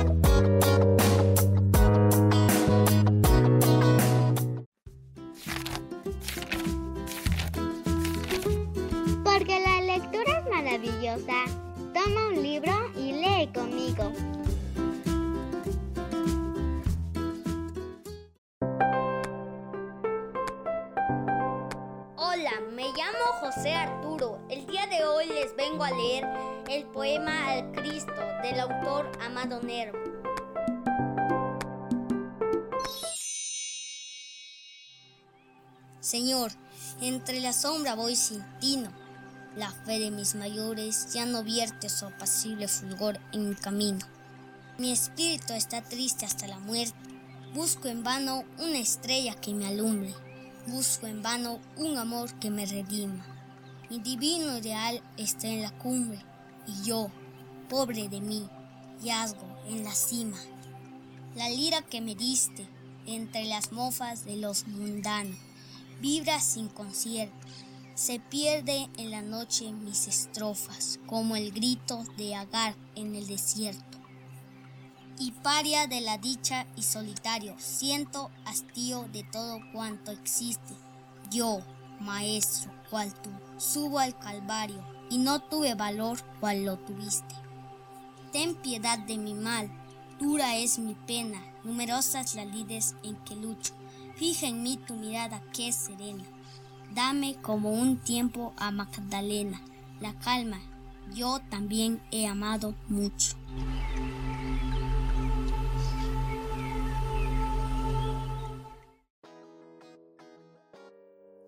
Llamo 23.03 23.33
José 23.41 23.75
Arturo. 23.75 24.39
El 24.49 24.65
día 24.67 24.87
de 24.87 25.05
hoy 25.05 25.27
les 25.27 25.57
vengo 25.57 25.83
a 25.83 25.91
leer 25.91 26.25
el 26.69 26.85
poema 26.85 27.49
Al 27.49 27.73
Cristo 27.73 28.13
del 28.43 28.61
autor 28.61 29.11
Amado 29.21 29.61
Nervo. 29.61 29.99
Señor, 35.99 36.53
entre 37.01 37.41
la 37.41 37.53
sombra 37.53 37.97
voy 37.97 38.15
sin 38.15 38.45
tino 38.61 38.91
la 39.57 39.71
fe 39.71 39.99
de 39.99 40.11
mis 40.11 40.35
mayores 40.35 41.13
ya 41.13 41.27
no 41.27 41.43
vierte 41.43 41.89
su 41.89 42.07
apacible 42.07 42.69
fulgor 42.69 43.19
en 43.33 43.49
mi 43.49 43.55
camino. 43.57 44.07
Mi 44.79 44.93
espíritu 44.93 45.55
está 45.55 45.83
triste 45.83 46.25
hasta 46.25 46.47
la 46.47 46.59
muerte. 46.59 46.95
Busco 47.53 47.89
en 47.89 48.03
vano 48.05 48.45
una 48.59 48.79
estrella 48.79 49.35
que 49.35 49.53
me 49.53 49.67
alumbre. 49.67 50.15
Busco 50.67 51.07
en 51.07 51.23
vano 51.23 51.59
un 51.77 51.99
amor 51.99 52.33
que 52.39 52.51
me 52.51 52.67
redima. 52.67 53.27
Mi 53.91 53.99
divino 53.99 54.59
ideal 54.59 55.03
está 55.17 55.49
en 55.49 55.63
la 55.63 55.71
cumbre 55.79 56.25
y 56.67 56.85
yo, 56.85 57.11
pobre 57.69 58.09
de 58.09 58.21
mí, 58.21 58.49
yazgo 59.03 59.47
en 59.69 59.85
la 59.85 59.93
cima. 59.93 60.39
La 61.35 61.49
lira 61.49 61.83
que 61.83 62.01
me 62.01 62.15
diste 62.15 62.69
entre 63.07 63.45
las 63.45 63.73
mofas 63.73 64.25
de 64.25 64.37
los 64.37 64.67
mundanos 64.67 65.37
vibra 66.01 66.41
sin 66.41 66.69
concierto 66.69 67.47
se 67.95 68.19
pierde 68.19 68.89
en 68.97 69.11
la 69.11 69.23
noche 69.23 69.71
mis 69.71 70.09
estrofas, 70.09 70.99
como 71.07 71.37
el 71.37 71.53
grito 71.53 72.05
de 72.17 72.35
Agar 72.35 72.75
en 72.97 73.15
el 73.15 73.27
desierto. 73.27 73.92
Y 75.23 75.31
paria 75.31 75.87
de 75.87 76.01
la 76.01 76.19
dicha 76.19 76.67
y 76.75 76.83
solitario, 76.83 77.55
siento 77.57 78.33
hastío 78.45 79.07
de 79.13 79.23
todo 79.23 79.61
cuanto 79.73 80.11
existe. 80.11 80.75
Yo, 81.31 81.61
maestro, 82.01 82.73
cual 82.91 83.15
tú, 83.15 83.31
subo 83.57 84.01
al 84.01 84.19
Calvario, 84.19 84.85
y 85.11 85.19
no 85.19 85.39
tuve 85.39 85.77
valor 85.77 86.21
cual 86.41 86.65
lo 86.65 86.77
tuviste. 86.77 87.37
Ten 88.33 88.57
piedad 88.57 88.99
de 88.99 89.17
mi 89.17 89.33
mal, 89.33 89.71
dura 90.19 90.57
es 90.57 90.81
mi 90.81 90.95
pena, 90.95 91.41
numerosas 91.63 92.35
las 92.35 92.49
lides 92.49 92.97
en 93.05 93.15
que 93.19 93.37
lucho. 93.37 93.75
Fija 94.17 94.49
en 94.49 94.65
mí 94.65 94.77
tu 94.77 94.95
mirada 94.95 95.41
que 95.53 95.69
es 95.69 95.77
serena 95.77 96.25
Dame 96.93 97.37
como 97.37 97.71
un 97.71 97.97
tiempo 97.99 98.55
a 98.57 98.73
Magdalena, 98.73 99.63
la 100.01 100.15
calma, 100.15 100.59
yo 101.15 101.39
también 101.49 102.03
he 102.11 102.27
amado 102.27 102.75
mucho. 102.89 103.37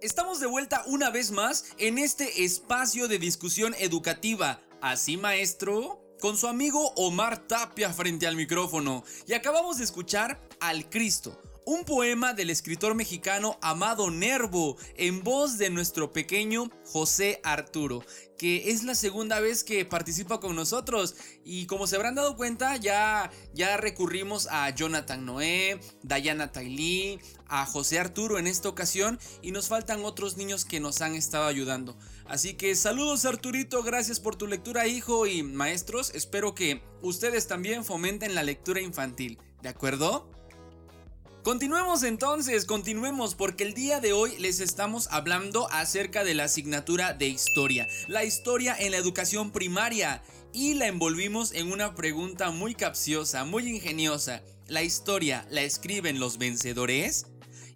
Estamos 0.04 0.38
de 0.38 0.46
vuelta 0.46 0.82
una 0.84 1.08
vez 1.08 1.30
más 1.30 1.64
en 1.78 1.96
este 1.96 2.44
espacio 2.44 3.08
de 3.08 3.18
discusión 3.18 3.74
educativa. 3.78 4.60
Así, 4.82 5.16
maestro, 5.16 5.98
con 6.20 6.36
su 6.36 6.46
amigo 6.46 6.92
Omar 6.96 7.46
Tapia 7.46 7.90
frente 7.90 8.26
al 8.26 8.36
micrófono. 8.36 9.02
Y 9.26 9.32
acabamos 9.32 9.78
de 9.78 9.84
escuchar 9.84 10.46
al 10.60 10.90
Cristo 10.90 11.40
un 11.66 11.84
poema 11.84 12.34
del 12.34 12.50
escritor 12.50 12.94
mexicano 12.94 13.58
Amado 13.62 14.10
Nervo 14.10 14.76
en 14.96 15.22
voz 15.22 15.56
de 15.56 15.70
nuestro 15.70 16.12
pequeño 16.12 16.70
José 16.84 17.40
Arturo, 17.42 18.04
que 18.36 18.70
es 18.70 18.84
la 18.84 18.94
segunda 18.94 19.40
vez 19.40 19.64
que 19.64 19.84
participa 19.84 20.40
con 20.40 20.56
nosotros 20.56 21.14
y 21.44 21.66
como 21.66 21.86
se 21.86 21.96
habrán 21.96 22.16
dado 22.16 22.36
cuenta 22.36 22.76
ya, 22.76 23.30
ya 23.54 23.76
recurrimos 23.76 24.46
a 24.50 24.70
Jonathan 24.70 25.24
Noé, 25.24 25.80
Dayana 26.02 26.52
Tailí, 26.52 27.18
a 27.46 27.64
José 27.64 27.98
Arturo 27.98 28.38
en 28.38 28.46
esta 28.46 28.68
ocasión 28.68 29.18
y 29.40 29.52
nos 29.52 29.68
faltan 29.68 30.04
otros 30.04 30.36
niños 30.36 30.64
que 30.64 30.80
nos 30.80 31.00
han 31.00 31.14
estado 31.14 31.46
ayudando. 31.46 31.96
Así 32.26 32.54
que 32.54 32.74
saludos 32.74 33.24
Arturito, 33.24 33.82
gracias 33.82 34.20
por 34.20 34.36
tu 34.36 34.46
lectura 34.46 34.86
hijo 34.86 35.26
y 35.26 35.42
maestros, 35.42 36.10
espero 36.14 36.54
que 36.54 36.82
ustedes 37.00 37.46
también 37.46 37.84
fomenten 37.84 38.34
la 38.34 38.42
lectura 38.42 38.80
infantil, 38.80 39.38
¿de 39.62 39.68
acuerdo? 39.70 40.30
Continuemos 41.44 42.04
entonces, 42.04 42.64
continuemos 42.64 43.34
porque 43.34 43.64
el 43.64 43.74
día 43.74 44.00
de 44.00 44.14
hoy 44.14 44.34
les 44.38 44.60
estamos 44.60 45.08
hablando 45.10 45.70
acerca 45.70 46.24
de 46.24 46.32
la 46.32 46.44
asignatura 46.44 47.12
de 47.12 47.28
historia, 47.28 47.86
la 48.08 48.24
historia 48.24 48.74
en 48.78 48.92
la 48.92 48.96
educación 48.96 49.50
primaria 49.50 50.22
y 50.54 50.72
la 50.72 50.86
envolvimos 50.86 51.52
en 51.52 51.70
una 51.70 51.94
pregunta 51.94 52.50
muy 52.50 52.74
capciosa, 52.74 53.44
muy 53.44 53.68
ingeniosa. 53.68 54.42
¿La 54.68 54.84
historia 54.84 55.46
la 55.50 55.60
escriben 55.60 56.18
los 56.18 56.38
vencedores? 56.38 57.26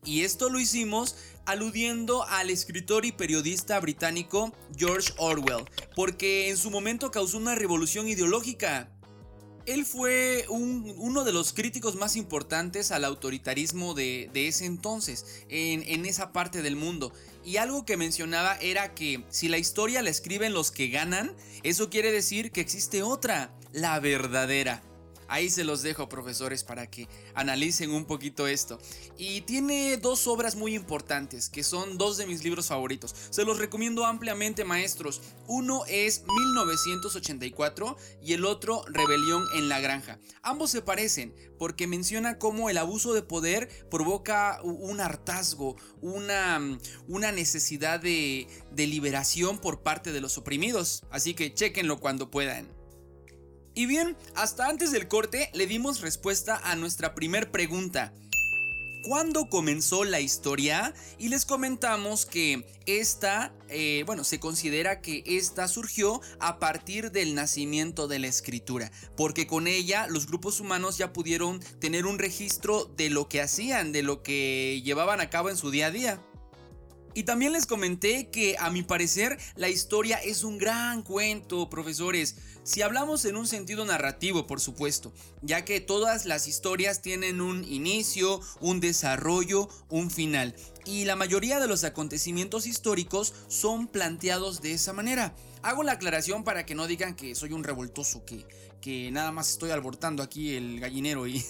Y 0.02 0.22
esto 0.22 0.48
lo 0.48 0.58
hicimos 0.58 1.16
aludiendo 1.44 2.25
al 2.25 2.48
escritor 2.48 3.04
y 3.04 3.12
periodista 3.12 3.78
británico 3.80 4.50
George 4.78 5.12
Orwell, 5.18 5.66
porque 5.94 6.48
en 6.48 6.56
su 6.56 6.70
momento 6.70 7.10
causó 7.10 7.37
una 7.37 7.54
revolución 7.54 8.08
ideológica 8.08 8.88
él 9.68 9.84
fue 9.84 10.46
uno 10.48 11.25
de 11.25 11.32
los 11.32 11.52
críticos 11.52 11.94
más 11.94 12.16
importantes 12.16 12.90
al 12.90 13.04
autoritarismo 13.04 13.92
de, 13.92 14.30
ese 14.34 14.64
entonces, 14.64 15.44
en, 15.50 16.06
esa 16.06 16.32
parte 16.32 16.62
del 16.62 16.75
mundo. 16.75 17.12
Y 17.44 17.58
algo 17.58 17.84
que 17.84 17.98
mencionaba 17.98 18.56
era 18.56 18.94
que 18.94 19.25
si 19.28 19.48
la 19.48 19.58
historia 19.58 20.00
la 20.02 20.10
escriben 20.10 20.54
los 20.54 20.70
que 20.70 20.88
ganan, 20.88 21.34
eso 21.62 21.90
quiere 21.90 22.10
decir 22.10 22.50
que 22.50 22.62
existe 22.62 23.02
otra, 23.02 23.52
la 23.72 24.00
verdadera. 24.00 24.82
Ahí 25.28 25.50
se 25.50 25.64
los 25.64 25.82
dejo, 25.82 26.08
profesores, 26.08 26.64
para 26.64 26.90
que 26.90 27.06
analicen 27.35 27.90
un 27.90 28.06
poquito 28.06 28.47
esto. 28.47 28.78
Y 29.16 29.42
tiene 29.42 29.97
dos 29.99 30.26
obras 30.26 30.56
muy 30.56 30.75
importantes, 30.75 31.50
que 31.50 31.62
son 31.62 31.99
dos 31.99 32.16
de 32.16 32.26
mis 32.26 32.42
libros 32.42 32.68
favoritos. 32.68 33.14
Se 33.30 33.44
los 33.44 33.58
recomiendo 33.58 34.06
ampliamente, 34.06 34.64
maestros. 34.64 35.20
Uno 35.47 35.85
es 35.87 36.25
1984 36.26 37.97
y 38.23 38.32
el 38.32 38.44
otro 38.44 38.85
Rebelión 38.88 39.44
en 39.54 39.68
la 39.68 39.80
Granja. 39.80 40.18
Ambos 40.42 40.70
se 40.70 40.82
parecen 40.82 41.35
porque 41.58 41.87
menciona 41.87 42.38
cómo 42.38 42.70
el 42.70 42.78
abuso 42.78 43.12
de 43.12 43.23
poder 43.23 43.68
provoca 43.90 44.61
un 44.62 45.00
hartazgo, 45.00 45.76
una, 46.00 46.61
una 47.06 47.32
necesidad 47.32 48.00
de, 48.00 48.47
de 48.73 48.87
liberación 48.87 49.58
por 49.58 49.82
parte 49.82 50.12
de 50.12 50.20
los 50.20 50.38
oprimidos. 50.38 51.04
Así 51.11 51.35
que 51.35 51.52
chequenlo 51.52 52.00
cuando 52.00 52.30
puedan. 52.30 52.77
Y 53.78 53.87
bien, 53.87 54.16
hasta 54.35 54.66
antes 54.66 54.90
del 54.90 55.06
corte 55.06 55.50
le 55.54 55.68
dimos 55.68 56.00
respuesta 56.00 56.61
a 56.64 56.75
nuestra 56.75 57.14
primer 57.14 57.52
pregunta. 57.52 58.12
¿Cuándo 59.04 59.49
comenzó 59.49 60.02
la 60.02 60.18
historia? 60.18 60.92
Y 61.16 61.28
les 61.28 61.44
comentamos 61.44 62.26
que 62.26 62.66
esta, 62.87 63.54
eh, 63.68 64.02
bueno, 64.04 64.25
se 64.25 64.40
considera 64.40 65.00
que 65.00 65.23
esta 65.25 65.68
surgió 65.68 66.20
a 66.40 66.58
partir 66.58 67.12
del 67.12 67.37
nacimiento 67.37 68.08
de 68.08 68.18
la 68.18 68.26
escritura, 68.26 68.90
porque 69.16 69.47
con 69.47 69.68
ella 69.68 70.08
los 70.08 70.26
grupos 70.26 70.58
humanos 70.58 70.99
ya 70.99 71.12
pudieron 71.12 71.61
tener 71.78 72.04
un 72.06 72.18
registro 72.18 72.87
de 72.97 73.11
lo 73.11 73.28
que 73.28 73.40
hacían, 73.40 73.92
de 73.92 74.02
lo 74.02 74.25
que 74.25 74.82
llevaban 74.85 75.20
a 75.20 75.30
cabo 75.30 75.50
en 75.50 75.56
su 75.56 75.70
día 75.70 75.87
a 75.87 75.90
día. 75.92 76.27
Y 77.18 77.25
también 77.25 77.52
les 77.52 77.66
comenté 77.66 78.28
que 78.30 78.54
a 78.60 78.70
mi 78.70 78.84
parecer 78.84 79.40
la 79.56 79.68
historia 79.68 80.18
es 80.18 80.44
un 80.44 80.56
gran 80.56 81.02
cuento, 81.02 81.68
profesores. 81.68 82.37
Si 82.62 82.80
hablamos 82.80 83.25
en 83.25 83.37
un 83.37 83.48
sentido 83.48 83.84
narrativo, 83.84 84.46
por 84.46 84.60
supuesto, 84.60 85.12
ya 85.42 85.64
que 85.64 85.80
todas 85.80 86.26
las 86.26 86.46
historias 86.46 87.02
tienen 87.02 87.40
un 87.40 87.64
inicio, 87.64 88.40
un 88.60 88.78
desarrollo, 88.78 89.68
un 89.88 90.12
final. 90.12 90.54
Y 90.84 91.06
la 91.06 91.16
mayoría 91.16 91.58
de 91.58 91.66
los 91.66 91.82
acontecimientos 91.82 92.68
históricos 92.68 93.34
son 93.48 93.88
planteados 93.88 94.62
de 94.62 94.75
esa 94.75 94.92
manera. 94.92 95.34
Hago 95.62 95.82
la 95.82 95.94
aclaración 95.94 96.44
para 96.44 96.64
que 96.66 96.76
no 96.76 96.87
digan 96.87 97.16
que 97.16 97.34
soy 97.34 97.52
un 97.52 97.64
revoltoso, 97.64 98.25
que, 98.25 98.46
que 98.80 99.10
nada 99.10 99.32
más 99.32 99.50
estoy 99.50 99.72
albortando 99.72 100.22
aquí 100.22 100.54
el 100.54 100.78
gallinero 100.78 101.26
y... 101.26 101.44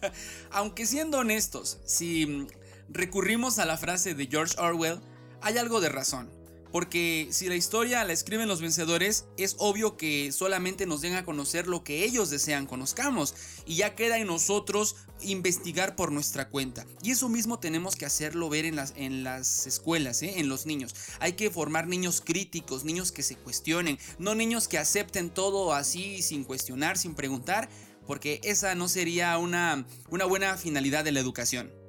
Aunque 0.50 0.86
siendo 0.86 1.18
honestos, 1.18 1.78
si 1.84 2.46
recurrimos 2.88 3.58
a 3.58 3.66
la 3.66 3.76
frase 3.76 4.14
de 4.14 4.26
George 4.26 4.58
Orwell, 4.58 4.98
hay 5.42 5.58
algo 5.58 5.80
de 5.80 5.88
razón. 5.88 6.40
Porque 6.72 7.28
si 7.32 7.48
la 7.48 7.56
historia 7.56 8.04
la 8.04 8.12
escriben 8.12 8.46
los 8.46 8.60
vencedores, 8.60 9.26
es 9.36 9.56
obvio 9.58 9.96
que 9.96 10.30
solamente 10.30 10.86
nos 10.86 11.00
den 11.00 11.14
a 11.14 11.24
conocer 11.24 11.66
lo 11.66 11.82
que 11.82 12.04
ellos 12.04 12.30
desean 12.30 12.66
conozcamos. 12.66 13.34
Y 13.66 13.76
ya 13.76 13.96
queda 13.96 14.18
en 14.18 14.28
nosotros 14.28 14.96
investigar 15.20 15.96
por 15.96 16.12
nuestra 16.12 16.48
cuenta. 16.48 16.86
Y 17.02 17.10
eso 17.10 17.28
mismo 17.28 17.58
tenemos 17.58 17.96
que 17.96 18.06
hacerlo 18.06 18.48
ver 18.48 18.66
en 18.66 18.76
las, 18.76 18.94
en 18.96 19.24
las 19.24 19.66
escuelas, 19.66 20.22
¿eh? 20.22 20.34
en 20.38 20.48
los 20.48 20.64
niños. 20.64 20.94
Hay 21.18 21.32
que 21.32 21.50
formar 21.50 21.88
niños 21.88 22.22
críticos, 22.24 22.84
niños 22.84 23.10
que 23.10 23.24
se 23.24 23.36
cuestionen, 23.36 23.98
no 24.18 24.34
niños 24.34 24.68
que 24.68 24.78
acepten 24.78 25.30
todo 25.30 25.74
así 25.74 26.22
sin 26.22 26.44
cuestionar, 26.44 26.96
sin 26.96 27.14
preguntar, 27.14 27.68
porque 28.06 28.40
esa 28.44 28.74
no 28.76 28.88
sería 28.88 29.36
una, 29.38 29.86
una 30.08 30.24
buena 30.24 30.56
finalidad 30.56 31.04
de 31.04 31.12
la 31.12 31.20
educación. 31.20 31.79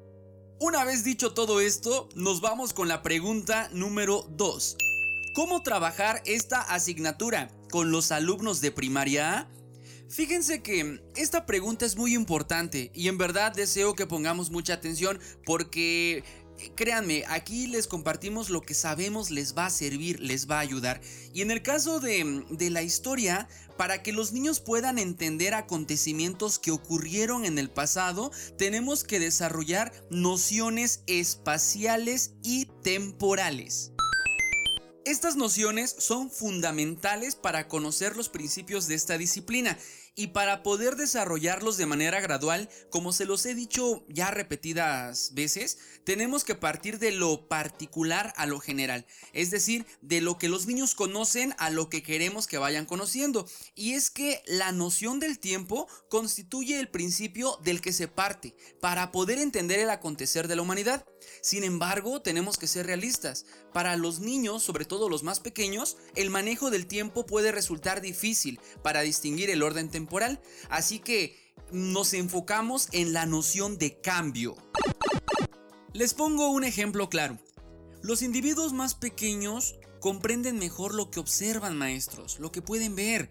Una 0.64 0.86
vez 0.86 1.04
dicho 1.04 1.34
todo 1.34 1.60
esto, 1.60 2.08
nos 2.14 2.40
vamos 2.40 2.72
con 2.72 2.88
la 2.88 3.02
pregunta 3.02 3.68
número 3.74 4.28
2. 4.38 4.78
¿Cómo 5.34 5.64
trabajar 5.64 6.22
esta 6.26 6.62
asignatura 6.62 7.50
con 7.72 7.90
los 7.90 8.12
alumnos 8.12 8.62
de 8.62 8.72
primaria 8.72 9.50
Fíjense 10.12 10.62
que 10.62 11.02
esta 11.16 11.46
pregunta 11.46 11.86
es 11.86 11.96
muy 11.96 12.14
importante 12.16 12.92
y 12.94 13.08
en 13.08 13.18
verdad 13.18 13.54
deseo 13.54 13.96
que 13.96 14.06
pongamos 14.06 14.52
mucha 14.52 14.74
atención 14.74 15.18
porque 15.46 16.26
créanme, 16.76 17.24
aquí 17.28 17.68
les 17.68 17.88
compartimos 17.88 18.50
lo 18.50 18.62
que 18.62 18.74
sabemos 18.74 19.32
les 19.32 19.56
va 19.58 19.68
a 19.68 19.70
servir, 19.70 20.20
les 20.20 20.50
va 20.50 20.58
a 20.58 20.62
ayudar. 20.62 21.02
Y 21.34 21.42
en 21.42 21.52
el 21.52 21.62
caso 21.62 22.00
de, 22.00 22.44
de, 22.50 22.70
la 22.70 22.82
historia, 22.82 23.48
para 23.78 24.04
que 24.04 24.14
los 24.14 24.32
niños 24.32 24.60
puedan 24.60 24.98
entender 24.98 25.54
acontecimientos 25.54 26.60
que 26.60 26.72
ocurrieron 26.72 27.46
en 27.46 27.58
el 27.58 27.70
pasado, 27.70 28.32
tenemos 28.58 29.04
que 29.04 29.20
desarrollar 29.20 29.92
nociones 30.10 31.04
espaciales 31.08 32.34
y 32.44 32.66
temporales. 32.84 33.92
Estas 35.04 35.36
nociones 35.36 35.96
son 35.98 36.30
fundamentales 36.30 37.34
para 37.36 37.68
conocer 37.68 38.16
los 38.16 38.30
principios 38.30 38.88
de 38.88 38.94
esta 38.94 39.18
disciplina 39.18 39.78
y 40.22 40.28
para 40.28 40.62
poder 40.62 40.98
desarrollarlos 40.98 41.78
de 41.78 41.88
manera 41.88 42.22
gradual, 42.22 42.70
como 42.92 43.12
se 43.12 43.26
los 43.26 43.44
he 43.48 43.56
dicho 43.56 44.06
ya 44.08 44.30
repetidas 44.30 45.34
veces, 45.34 45.80
tenemos 46.04 46.44
que 46.44 46.54
partir 46.54 47.00
de 47.00 47.12
lo 47.12 47.48
particular 47.48 48.32
a 48.38 48.46
lo 48.46 48.60
general, 48.60 49.08
es 49.34 49.50
decir, 49.50 49.88
de 50.04 50.22
lo 50.22 50.38
que 50.38 50.48
los 50.48 50.68
niños 50.68 50.94
conocen 50.94 51.56
a 51.58 51.72
lo 51.72 51.90
que 51.90 52.04
queremos 52.04 52.46
que 52.46 52.60
vayan 52.60 52.86
conociendo. 52.86 53.48
Y 53.74 53.94
es 53.94 54.12
que 54.12 54.44
la 54.46 54.72
noción 54.72 55.20
del 55.20 55.40
tiempo 55.40 55.88
constituye 56.08 56.80
el 56.80 56.88
principio 56.88 57.58
del 57.64 57.82
que 57.82 57.92
se 57.92 58.08
parte 58.08 58.54
para 58.80 59.12
poder 59.12 59.40
entender 59.40 59.80
el 59.80 59.90
acontecer 59.90 60.48
de 60.48 60.56
la 60.56 60.62
humanidad. 60.62 61.04
Sin 61.42 61.64
embargo, 61.64 62.22
tenemos 62.22 62.60
que 62.60 62.68
ser 62.68 62.86
realistas. 62.86 63.46
Para 63.74 63.96
los 63.96 64.20
niños, 64.20 64.62
sobre 64.64 64.86
todo 64.86 65.10
los 65.10 65.24
más 65.24 65.40
pequeños, 65.40 65.98
el 66.16 66.30
manejo 66.30 66.70
del 66.70 66.86
tiempo 66.86 67.26
puede 67.26 67.52
resultar 67.52 68.02
difícil 68.02 68.60
para 68.84 69.02
distinguir 69.02 69.50
el 69.50 69.64
orden 69.64 69.90
temporal, 69.90 70.11
así 70.70 71.00
que 71.00 71.38
nos 71.72 72.14
enfocamos 72.14 72.90
en 72.92 73.14
la 73.14 73.26
noción 73.26 73.78
de 73.78 74.00
cambio. 74.02 74.56
Les 75.94 76.14
pongo 76.14 76.50
un 76.50 76.64
ejemplo 76.64 77.10
claro. 77.10 77.38
Los 78.02 78.22
individuos 78.22 78.74
más 78.74 78.96
pequeños 78.96 79.76
comprenden 80.00 80.58
mejor 80.58 80.94
lo 80.94 81.12
que 81.12 81.20
observan 81.20 81.78
maestros, 81.78 82.40
lo 82.40 82.52
que 82.52 82.62
pueden 82.62 82.96
ver. 82.96 83.30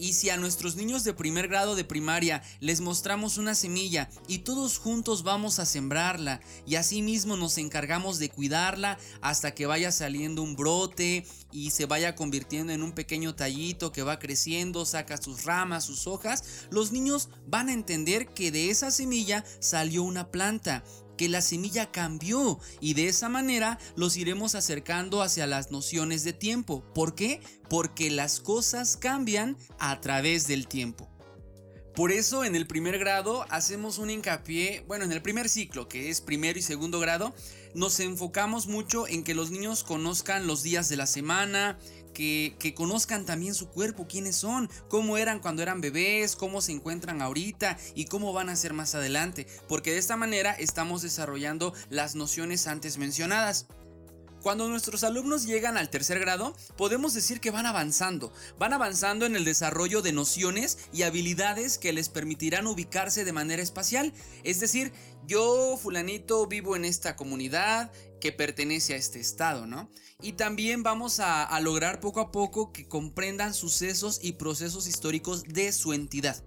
Y 0.00 0.14
si 0.14 0.30
a 0.30 0.38
nuestros 0.38 0.76
niños 0.76 1.04
de 1.04 1.12
primer 1.12 1.46
grado 1.46 1.76
de 1.76 1.84
primaria 1.84 2.42
les 2.58 2.80
mostramos 2.80 3.36
una 3.36 3.54
semilla 3.54 4.08
y 4.26 4.38
todos 4.38 4.78
juntos 4.78 5.24
vamos 5.24 5.58
a 5.58 5.66
sembrarla 5.66 6.40
y 6.66 6.76
asimismo 6.76 7.36
nos 7.36 7.58
encargamos 7.58 8.18
de 8.18 8.30
cuidarla 8.30 8.98
hasta 9.20 9.54
que 9.54 9.66
vaya 9.66 9.92
saliendo 9.92 10.42
un 10.42 10.56
brote 10.56 11.26
y 11.52 11.72
se 11.72 11.84
vaya 11.84 12.14
convirtiendo 12.14 12.72
en 12.72 12.82
un 12.82 12.92
pequeño 12.92 13.34
tallito 13.34 13.92
que 13.92 14.02
va 14.02 14.18
creciendo, 14.18 14.86
saca 14.86 15.18
sus 15.18 15.44
ramas, 15.44 15.84
sus 15.84 16.06
hojas, 16.06 16.44
los 16.70 16.92
niños 16.92 17.28
van 17.46 17.68
a 17.68 17.74
entender 17.74 18.28
que 18.28 18.50
de 18.50 18.70
esa 18.70 18.90
semilla 18.90 19.44
salió 19.58 20.02
una 20.02 20.30
planta 20.30 20.82
que 21.20 21.28
la 21.28 21.42
semilla 21.42 21.92
cambió 21.92 22.58
y 22.80 22.94
de 22.94 23.08
esa 23.08 23.28
manera 23.28 23.78
los 23.94 24.16
iremos 24.16 24.54
acercando 24.54 25.20
hacia 25.20 25.46
las 25.46 25.70
nociones 25.70 26.24
de 26.24 26.32
tiempo. 26.32 26.82
¿Por 26.94 27.14
qué? 27.14 27.42
Porque 27.68 28.08
las 28.08 28.40
cosas 28.40 28.96
cambian 28.96 29.58
a 29.78 30.00
través 30.00 30.46
del 30.46 30.66
tiempo. 30.66 31.10
Por 31.94 32.10
eso 32.10 32.42
en 32.42 32.56
el 32.56 32.66
primer 32.66 32.98
grado 32.98 33.44
hacemos 33.50 33.98
un 33.98 34.08
hincapié, 34.08 34.82
bueno, 34.88 35.04
en 35.04 35.12
el 35.12 35.20
primer 35.20 35.50
ciclo, 35.50 35.88
que 35.88 36.08
es 36.08 36.22
primero 36.22 36.58
y 36.58 36.62
segundo 36.62 37.00
grado, 37.00 37.34
nos 37.74 38.00
enfocamos 38.00 38.66
mucho 38.66 39.06
en 39.06 39.22
que 39.22 39.34
los 39.34 39.50
niños 39.50 39.84
conozcan 39.84 40.46
los 40.46 40.62
días 40.62 40.88
de 40.88 40.96
la 40.96 41.06
semana, 41.06 41.78
que, 42.12 42.74
conozcan 42.76 43.24
también 43.24 43.54
su 43.54 43.68
cuerpo, 43.68 44.06
quiénes 44.08 44.36
son, 44.36 44.68
cómo 44.88 45.16
eran 45.16 45.40
cuando 45.40 45.62
eran 45.62 45.80
bebés, 45.80 46.36
cómo 46.36 46.60
se 46.60 46.72
encuentran 46.72 47.22
ahorita 47.22 47.78
y 47.94 48.06
cómo 48.06 48.32
van 48.32 48.48
a 48.48 48.56
ser 48.56 48.72
más 48.72 48.94
adelante, 48.94 49.46
porque 49.68 49.92
de 49.92 49.98
esta 49.98 50.16
manera 50.16 50.52
estamos 50.52 51.02
desarrollando 51.02 51.74
las 51.88 52.14
nociones 52.14 52.66
antes 52.66 52.98
mencionadas. 52.98 53.66
Cuando 54.42 54.68
nuestros 54.68 55.04
alumnos 55.04 55.44
llegan 55.44 55.76
al 55.76 55.90
tercer 55.90 56.18
grado, 56.18 56.56
podemos 56.76 57.12
decir 57.12 57.40
que 57.40 57.50
van 57.50 57.66
avanzando, 57.66 58.32
van 58.58 58.72
avanzando 58.72 59.26
en 59.26 59.36
el 59.36 59.44
desarrollo 59.44 60.00
de 60.00 60.12
nociones 60.12 60.78
y 60.92 61.02
habilidades 61.02 61.76
que 61.76 61.92
les 61.92 62.08
permitirán 62.08 62.66
ubicarse 62.66 63.24
de 63.24 63.32
manera 63.34 63.62
espacial. 63.62 64.14
Es 64.42 64.58
decir, 64.60 64.92
yo, 65.26 65.76
fulanito, 65.76 66.46
vivo 66.46 66.74
en 66.74 66.86
esta 66.86 67.16
comunidad 67.16 67.92
que 68.20 68.32
pertenece 68.32 68.94
a 68.94 68.96
este 68.96 69.20
estado, 69.20 69.66
¿no? 69.66 69.90
Y 70.22 70.32
también 70.32 70.82
vamos 70.82 71.20
a, 71.20 71.58
lograr 71.60 72.00
poco 72.00 72.20
a 72.20 72.30
poco 72.30 72.72
que 72.72 72.88
comprendan 72.88 73.52
sucesos 73.52 74.20
y 74.22 74.32
procesos 74.32 74.86
históricos 74.86 75.44
de 75.44 75.72
su 75.72 75.92
entidad. 75.92 76.42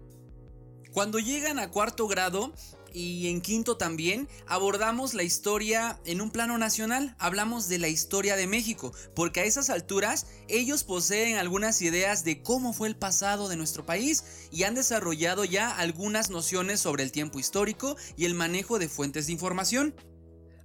Cuando 0.92 1.20
llegan 1.20 1.60
a 1.60 1.72
cuarto 1.72 2.08
grado, 2.08 2.54
y 2.94 3.28
en 3.28 3.42
quinto 3.42 3.78
también 3.78 4.30
abordamos 4.48 5.14
la 5.14 5.24
historia 5.24 6.00
en 6.06 6.22
un 6.22 6.32
plano 6.32 6.58
nacional, 6.58 7.16
hablamos 7.20 7.68
de 7.68 7.80
la 7.80 7.88
historia 7.88 8.36
de 8.36 8.48
México, 8.48 8.94
porque 9.16 9.42
a 9.42 9.46
esas 9.46 9.70
alturas 9.70 10.28
ellos 10.48 10.84
poseen 10.84 11.38
algunas 11.38 11.82
ideas 11.82 12.24
de 12.24 12.42
cómo 12.42 12.74
fue 12.74 12.88
el 12.88 12.96
pasado 12.96 13.50
de 13.50 13.58
nuestro 13.58 13.86
país 13.86 14.24
y 14.52 14.64
han 14.64 14.76
desarrollado 14.76 15.44
ya 15.44 15.76
algunas 15.76 16.30
nociones 16.30 16.80
sobre 16.80 17.04
el 17.04 17.12
tiempo 17.12 17.40
histórico 17.40 17.98
y 18.16 18.26
el 18.26 18.36
manejo 18.36 18.80
de 18.80 18.90
fuentes 18.90 19.28
de 19.28 19.34
información. 19.34 19.96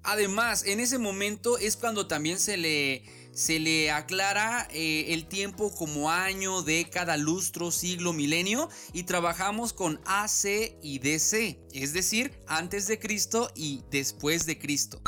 Además, 0.02 0.64
en 0.64 0.80
ese 0.80 0.98
momento 0.98 1.58
es 1.58 1.76
cuando 1.76 2.06
también 2.06 2.38
se 2.38 2.56
le 2.56 3.02
se 3.38 3.60
le 3.60 3.92
aclara 3.92 4.66
eh, 4.72 5.14
el 5.14 5.28
tiempo 5.28 5.72
como 5.72 6.10
año, 6.10 6.62
década, 6.62 7.16
lustro, 7.16 7.70
siglo, 7.70 8.12
milenio 8.12 8.68
y 8.92 9.04
trabajamos 9.04 9.72
con 9.72 10.00
AC 10.06 10.76
y 10.82 10.98
DC, 10.98 11.60
es 11.72 11.92
decir, 11.92 12.32
antes 12.48 12.88
de 12.88 12.98
Cristo 12.98 13.48
y 13.54 13.84
después 13.92 14.44
de 14.44 14.58
Cristo. 14.58 15.00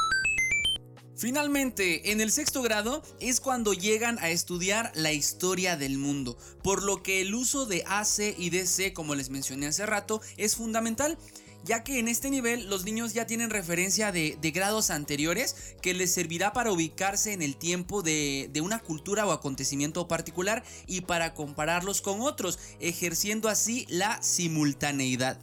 Finalmente, 1.20 2.12
en 2.12 2.22
el 2.22 2.30
sexto 2.30 2.62
grado 2.62 3.02
es 3.18 3.40
cuando 3.40 3.74
llegan 3.74 4.18
a 4.20 4.30
estudiar 4.30 4.90
la 4.94 5.12
historia 5.12 5.76
del 5.76 5.98
mundo, 5.98 6.38
por 6.62 6.82
lo 6.84 7.02
que 7.02 7.20
el 7.20 7.34
uso 7.34 7.66
de 7.66 7.82
AC 7.86 8.36
y 8.38 8.48
DC, 8.48 8.94
como 8.94 9.16
les 9.16 9.28
mencioné 9.28 9.66
hace 9.66 9.84
rato, 9.84 10.22
es 10.38 10.54
fundamental 10.54 11.18
ya 11.64 11.84
que 11.84 11.98
en 11.98 12.08
este 12.08 12.30
nivel 12.30 12.68
los 12.68 12.84
niños 12.84 13.12
ya 13.14 13.26
tienen 13.26 13.50
referencia 13.50 14.12
de, 14.12 14.36
grados 14.52 14.90
anteriores 14.90 15.76
que 15.82 15.94
les 15.94 16.12
servirá 16.12 16.52
para 16.52 16.72
ubicarse 16.72 17.32
en 17.32 17.42
el 17.42 17.56
tiempo 17.56 18.02
de, 18.02 18.48
de 18.52 18.60
una 18.60 18.78
cultura 18.80 19.26
o 19.26 19.32
acontecimiento 19.32 20.08
particular 20.08 20.64
y 20.86 21.02
para 21.02 21.34
compararlos 21.34 22.00
con 22.02 22.20
otros, 22.20 22.58
ejerciendo 22.80 23.48
así 23.48 23.86
la 23.88 24.22
simultaneidad. 24.22 25.40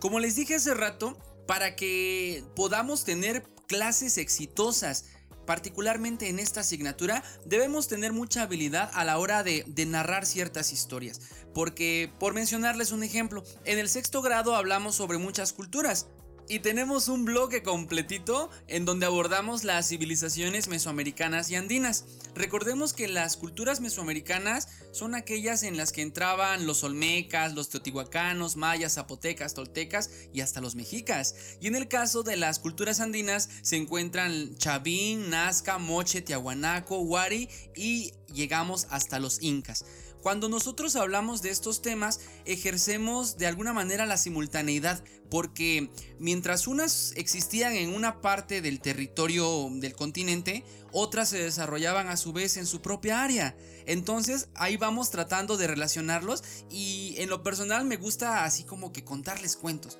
Como 0.00 0.20
les 0.20 0.36
dije 0.36 0.56
hace 0.56 0.74
rato, 0.74 1.18
para 1.46 1.76
que 1.76 2.44
podamos 2.54 3.04
tener 3.04 3.42
clases 3.66 4.18
exitosas, 4.18 5.06
particularmente 5.48 6.28
en 6.28 6.40
esta 6.40 6.60
asignatura, 6.60 7.24
debemos 7.46 7.88
tener 7.88 8.12
mucha 8.12 8.42
habilidad 8.42 8.90
a 8.92 9.02
la 9.06 9.16
hora 9.16 9.42
de, 9.42 9.64
narrar 9.86 10.26
ciertas 10.26 10.74
historias. 10.74 11.22
Porque, 11.54 12.12
por 12.20 12.34
mencionarles 12.34 12.92
un 12.92 13.02
ejemplo, 13.02 13.42
en 13.64 13.78
el 13.78 13.88
sexto 13.88 14.20
grado 14.20 14.54
hablamos 14.54 14.96
sobre 14.96 15.16
muchas 15.16 15.54
culturas. 15.54 16.06
Y 16.50 16.60
tenemos 16.60 17.08
un 17.08 17.26
bloque 17.26 17.62
completito 17.62 18.48
en 18.68 18.86
donde 18.86 19.04
abordamos 19.04 19.64
las 19.64 19.88
civilizaciones 19.88 20.68
mesoamericanas 20.68 21.50
y 21.50 21.56
andinas. 21.56 22.06
Recordemos 22.34 22.94
que 22.94 23.06
las 23.06 23.36
culturas 23.36 23.82
mesoamericanas 23.82 24.68
son 24.90 25.14
aquellas 25.14 25.62
en 25.62 25.76
las 25.76 25.92
que 25.92 26.00
entraban 26.00 26.66
los 26.66 26.84
olmecas, 26.84 27.52
los 27.52 27.68
teotihuacanos, 27.68 28.56
mayas, 28.56 28.94
zapotecas, 28.94 29.52
toltecas 29.52 30.08
y 30.32 30.40
hasta 30.40 30.62
los 30.62 30.74
mexicas. 30.74 31.34
Y 31.60 31.66
en 31.66 31.76
el 31.76 31.86
caso 31.86 32.22
de 32.22 32.38
las 32.38 32.58
culturas 32.58 33.00
andinas 33.00 33.50
se 33.60 33.76
encuentran 33.76 34.56
Chavín, 34.56 35.28
Nazca, 35.28 35.76
Moche, 35.76 36.22
Tiahuanaco, 36.22 37.00
Huari 37.00 37.50
y 37.76 38.14
llegamos 38.32 38.86
hasta 38.88 39.18
los 39.18 39.42
incas. 39.42 39.84
Cuando 40.28 40.50
nosotros 40.50 40.94
hablamos 40.94 41.40
de 41.40 41.48
estos 41.48 41.80
temas, 41.80 42.20
ejercemos 42.44 43.38
de 43.38 43.46
alguna 43.46 43.72
manera 43.72 44.04
la 44.04 44.18
simultaneidad, 44.18 45.02
porque 45.30 45.90
mientras 46.18 46.66
unas 46.66 47.14
existían 47.16 47.72
en 47.72 47.94
una 47.94 48.20
parte 48.20 48.60
del 48.60 48.78
territorio 48.80 49.70
del 49.72 49.94
continente, 49.94 50.66
otras 50.92 51.30
se 51.30 51.42
desarrollaban 51.42 52.08
a 52.08 52.18
su 52.18 52.34
vez 52.34 52.58
en 52.58 52.66
su 52.66 52.82
propia 52.82 53.22
área. 53.22 53.56
Entonces 53.86 54.50
ahí 54.54 54.76
vamos 54.76 55.10
tratando 55.10 55.56
de 55.56 55.66
relacionarlos 55.66 56.44
y 56.70 57.14
en 57.16 57.30
lo 57.30 57.42
personal 57.42 57.86
me 57.86 57.96
gusta 57.96 58.44
así 58.44 58.64
como 58.64 58.92
que 58.92 59.04
contarles 59.04 59.56
cuentos. 59.56 59.96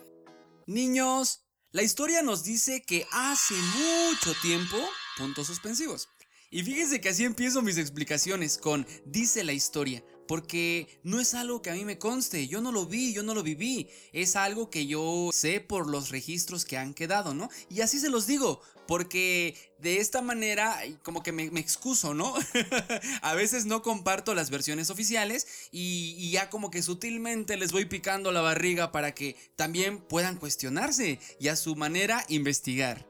Niños, 0.67 1.47
la 1.73 1.83
historia 1.83 2.21
nos 2.21 2.45
dice 2.45 2.83
que 2.83 3.07
hace 3.13 3.55
mucho 3.55 4.35
tiempo, 4.43 4.77
puntos 5.17 5.47
suspensivos. 5.47 6.11
Y 6.51 6.63
fíjense 6.63 7.01
que 7.01 7.11
así 7.11 7.25
empiezo 7.25 7.61
mis 7.61 7.77
explicaciones 7.77 8.57
con 8.57 8.87
dice 9.05 9.45
la 9.45 9.53
historia, 9.53 10.03
porque 10.29 11.01
no 11.03 11.19
es 11.19 11.35
algo 11.35 11.63
que 11.63 11.71
a 11.71 11.75
mí 11.75 11.85
me 11.85 11.99
conste, 11.99 12.47
yo 12.47 12.61
no 12.61 12.71
lo 12.71 12.87
vi, 12.87 13.13
yo 13.15 13.23
no 13.23 13.35
lo 13.35 13.43
viví, 13.43 13.89
es 14.13 14.37
algo 14.37 14.71
que 14.71 14.87
yo 14.87 15.31
sé 15.33 15.61
por 15.61 15.89
los 15.89 16.11
registros 16.11 16.67
que 16.67 16.77
han 16.77 16.93
quedado, 16.95 17.35
¿no? 17.35 17.49
Y 17.71 17.81
así 17.81 17.99
se 17.99 18.11
los 18.11 18.27
digo, 18.27 18.61
porque 18.87 19.57
de 19.79 19.99
esta 19.99 20.21
manera 20.21 20.79
como 21.03 21.23
que 21.23 21.33
me, 21.33 21.45
excuso, 21.59 22.13
¿no? 22.13 22.35
a 23.23 23.35
veces 23.35 23.65
no 23.65 23.83
comparto 23.83 24.35
las 24.35 24.51
versiones 24.51 24.91
oficiales 24.91 25.47
y, 25.73 26.15
y 26.19 26.31
ya 26.31 26.51
como 26.51 26.71
que 26.71 26.83
sutilmente 26.83 27.57
les 27.57 27.73
voy 27.73 27.87
picando 27.87 28.31
la 28.31 28.43
barriga 28.43 28.93
para 28.93 29.15
que 29.15 29.35
también 29.57 29.99
puedan 29.99 30.37
cuestionarse 30.37 31.19
y 31.41 31.49
a 31.49 31.57
su 31.57 31.75
manera 31.75 32.25
investigar. 32.29 33.09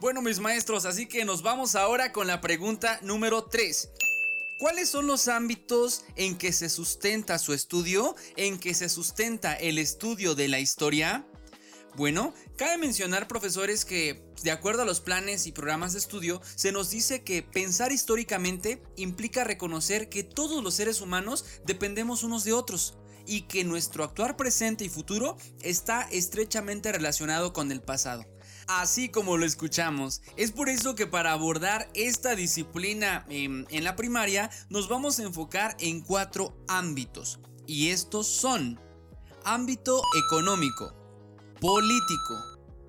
Bueno, 0.00 0.20
mis 0.22 0.40
maestros, 0.40 0.84
así 0.84 1.06
que 1.06 1.24
nos 1.24 1.42
vamos 1.42 1.74
ahora 1.74 2.12
con 2.12 2.26
la 2.26 2.40
pregunta 2.40 2.98
número 3.02 3.44
3. 3.44 3.90
¿Cuáles 4.58 4.88
son 4.88 5.06
los 5.06 5.28
ámbitos 5.28 6.04
en 6.16 6.38
que 6.38 6.50
se 6.50 6.70
sustenta 6.70 7.38
su 7.38 7.52
estudio, 7.52 8.16
en 8.36 8.58
que 8.58 8.72
se 8.72 8.88
sustenta 8.88 9.52
el 9.52 9.76
estudio 9.76 10.34
de 10.34 10.48
la 10.48 10.60
historia? 10.60 11.26
Bueno, 11.94 12.32
cabe 12.56 12.78
mencionar, 12.78 13.28
profesores, 13.28 13.84
que 13.84 14.24
de 14.42 14.50
acuerdo 14.50 14.82
a 14.82 14.86
los 14.86 15.00
planes 15.00 15.46
y 15.46 15.52
programas 15.52 15.92
de 15.92 15.98
estudio, 15.98 16.40
se 16.54 16.72
nos 16.72 16.88
dice 16.88 17.22
que 17.22 17.42
pensar 17.42 17.92
históricamente 17.92 18.82
implica 18.96 19.44
reconocer 19.44 20.08
que 20.08 20.22
todos 20.22 20.64
los 20.64 20.72
seres 20.72 21.02
humanos 21.02 21.44
dependemos 21.66 22.22
unos 22.22 22.44
de 22.44 22.54
otros 22.54 22.96
y 23.26 23.42
que 23.42 23.62
nuestro 23.62 24.04
actuar 24.04 24.36
presente 24.36 24.84
y 24.84 24.88
futuro 24.88 25.36
está 25.60 26.02
estrechamente 26.10 26.92
relacionado 26.92 27.52
con 27.52 27.72
el 27.72 27.82
pasado 27.82 28.24
así 28.66 29.08
como 29.08 29.36
lo 29.36 29.46
escuchamos. 29.46 30.22
Es 30.36 30.52
por 30.52 30.68
eso 30.68 30.94
que 30.94 31.06
para 31.06 31.32
abordar 31.32 31.88
esta 31.94 32.34
disciplina 32.34 33.24
en, 33.28 33.66
la 33.84 33.96
primaria 33.96 34.50
nos 34.68 34.88
vamos 34.88 35.18
a 35.18 35.24
enfocar 35.24 35.76
en 35.80 36.00
cuatro 36.00 36.56
ámbitos. 36.68 37.38
Y 37.66 37.88
estos 37.90 38.26
son 38.26 38.80
ámbito 39.44 40.00
económico, 40.26 40.92
político, 41.60 42.34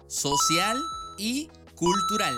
social 0.08 0.82
y 1.18 1.50
cultural. 1.76 2.36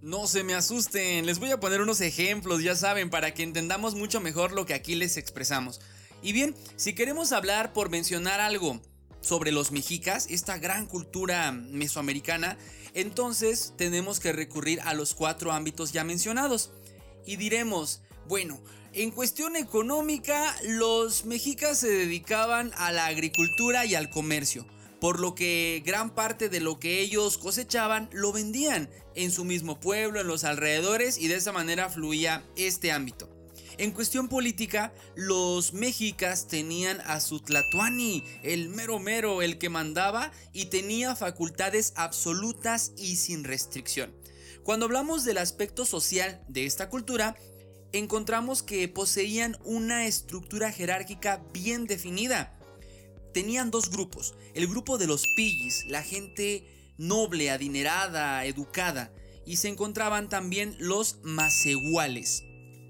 No 0.00 0.26
se 0.26 0.44
me 0.44 0.54
asusten, 0.54 1.26
les 1.26 1.40
voy 1.40 1.50
a 1.50 1.58
poner 1.58 1.80
unos 1.80 2.00
ejemplos, 2.00 2.62
ya 2.62 2.76
saben, 2.76 3.10
para 3.10 3.34
que 3.34 3.42
entendamos 3.42 3.94
mucho 3.94 4.20
mejor 4.20 4.52
lo 4.52 4.64
que 4.64 4.74
aquí 4.74 4.94
les 4.94 5.16
expresamos. 5.16 5.80
Y 6.22 6.32
bien, 6.32 6.54
si 6.76 6.94
queremos 6.94 7.32
hablar 7.32 7.72
por 7.72 7.90
mencionar 7.90 8.40
algo 8.40 8.80
sobre 9.20 9.52
los 9.52 9.72
mexicas, 9.72 10.26
esta 10.30 10.58
gran 10.58 10.86
cultura 10.86 11.52
mesoamericana, 11.52 12.56
entonces 12.94 13.74
tenemos 13.76 14.20
que 14.20 14.32
recurrir 14.32 14.80
a 14.82 14.94
los 14.94 15.14
cuatro 15.14 15.52
ámbitos 15.52 15.92
ya 15.92 16.04
mencionados. 16.04 16.70
Y 17.26 17.36
diremos, 17.36 18.02
bueno, 18.28 18.60
en 18.92 19.10
cuestión 19.10 19.56
económica, 19.56 20.56
los 20.64 21.26
mexicas 21.26 21.78
se 21.78 21.88
dedicaban 21.88 22.72
a 22.76 22.92
la 22.92 23.06
agricultura 23.06 23.84
y 23.84 23.94
al 23.94 24.08
comercio, 24.08 24.66
por 25.00 25.20
lo 25.20 25.34
que 25.34 25.82
gran 25.84 26.14
parte 26.14 26.48
de 26.48 26.60
lo 26.60 26.80
que 26.80 27.00
ellos 27.00 27.36
cosechaban 27.36 28.08
lo 28.12 28.32
vendían 28.32 28.88
en 29.14 29.30
su 29.30 29.44
mismo 29.44 29.78
pueblo, 29.80 30.20
en 30.20 30.28
los 30.28 30.44
alrededores, 30.44 31.18
y 31.18 31.28
de 31.28 31.34
esa 31.34 31.52
manera 31.52 31.90
fluía 31.90 32.42
este 32.56 32.92
ámbito. 32.92 33.35
En 33.78 33.90
cuestión 33.90 34.28
política, 34.28 34.94
los 35.16 35.74
mexicas 35.74 36.48
tenían 36.48 36.98
a 37.02 37.20
su 37.20 37.40
Tlatuani, 37.40 38.24
el 38.42 38.70
mero 38.70 38.98
mero, 38.98 39.42
el 39.42 39.58
que 39.58 39.68
mandaba 39.68 40.32
y 40.54 40.66
tenía 40.66 41.14
facultades 41.14 41.92
absolutas 41.94 42.92
y 42.96 43.16
sin 43.16 43.44
restricción. 43.44 44.14
Cuando 44.62 44.86
hablamos 44.86 45.24
del 45.24 45.36
aspecto 45.36 45.84
social 45.84 46.42
de 46.48 46.64
esta 46.64 46.88
cultura, 46.88 47.36
encontramos 47.92 48.62
que 48.62 48.88
poseían 48.88 49.58
una 49.62 50.06
estructura 50.06 50.72
jerárquica 50.72 51.44
bien 51.52 51.86
definida. 51.86 52.58
Tenían 53.34 53.70
dos 53.70 53.90
grupos, 53.90 54.34
el 54.54 54.68
grupo 54.68 54.96
de 54.96 55.06
los 55.06 55.22
pillis, 55.36 55.84
la 55.88 56.02
gente 56.02 56.94
noble, 56.96 57.50
adinerada, 57.50 58.42
educada, 58.46 59.12
y 59.44 59.56
se 59.56 59.68
encontraban 59.68 60.30
también 60.30 60.74
los 60.78 61.18
macehuales, 61.22 62.42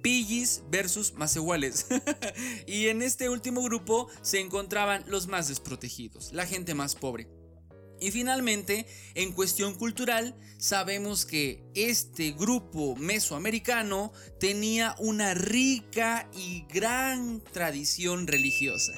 Pillis 0.07 0.63
versus 0.71 1.13
iguales 1.35 1.87
y 2.69 2.87
en 2.87 3.03
este 3.03 3.29
último 3.29 3.61
grupo 3.65 4.07
se 4.23 4.39
encontraban 4.39 5.03
los 5.09 5.27
más 5.27 5.49
desprotegidos, 5.49 6.33
la 6.33 6.47
gente 6.47 6.75
más 6.75 6.95
pobre. 6.95 7.29
Y 8.01 8.13
finalmente, 8.13 8.87
en 9.17 9.33
cuestión 9.33 9.75
cultural, 9.75 10.39
sabemos 10.59 11.27
que 11.27 11.65
este 11.75 12.31
grupo 12.31 12.95
mesoamericano 12.95 14.13
tenía 14.39 14.95
una 15.01 15.35
rica 15.35 16.31
y 16.37 16.65
gran 16.73 17.43
tradición 17.43 18.29
religiosa. 18.29 18.93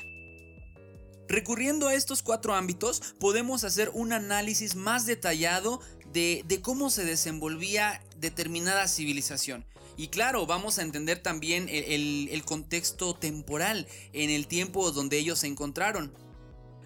Recurriendo 1.26 1.88
a 1.88 1.94
estos 1.94 2.22
cuatro 2.22 2.54
ámbitos, 2.54 3.14
podemos 3.18 3.64
hacer 3.64 3.90
un 3.94 4.12
análisis 4.12 4.74
más 4.74 5.06
detallado 5.06 5.80
de, 6.12 6.60
cómo 6.62 6.90
se 6.90 7.06
desenvolvía 7.06 8.02
determinada 8.18 8.88
civilización. 8.88 9.64
Y 9.98 10.08
claro, 10.08 10.46
vamos 10.46 10.78
a 10.78 10.82
entender 10.82 11.18
también 11.18 11.68
el 11.68 12.42
contexto 12.46 13.14
temporal 13.14 13.86
en 14.14 14.30
el 14.30 14.46
tiempo 14.46 14.90
donde 14.92 15.18
ellos 15.18 15.40
se 15.40 15.48
encontraron. 15.48 16.10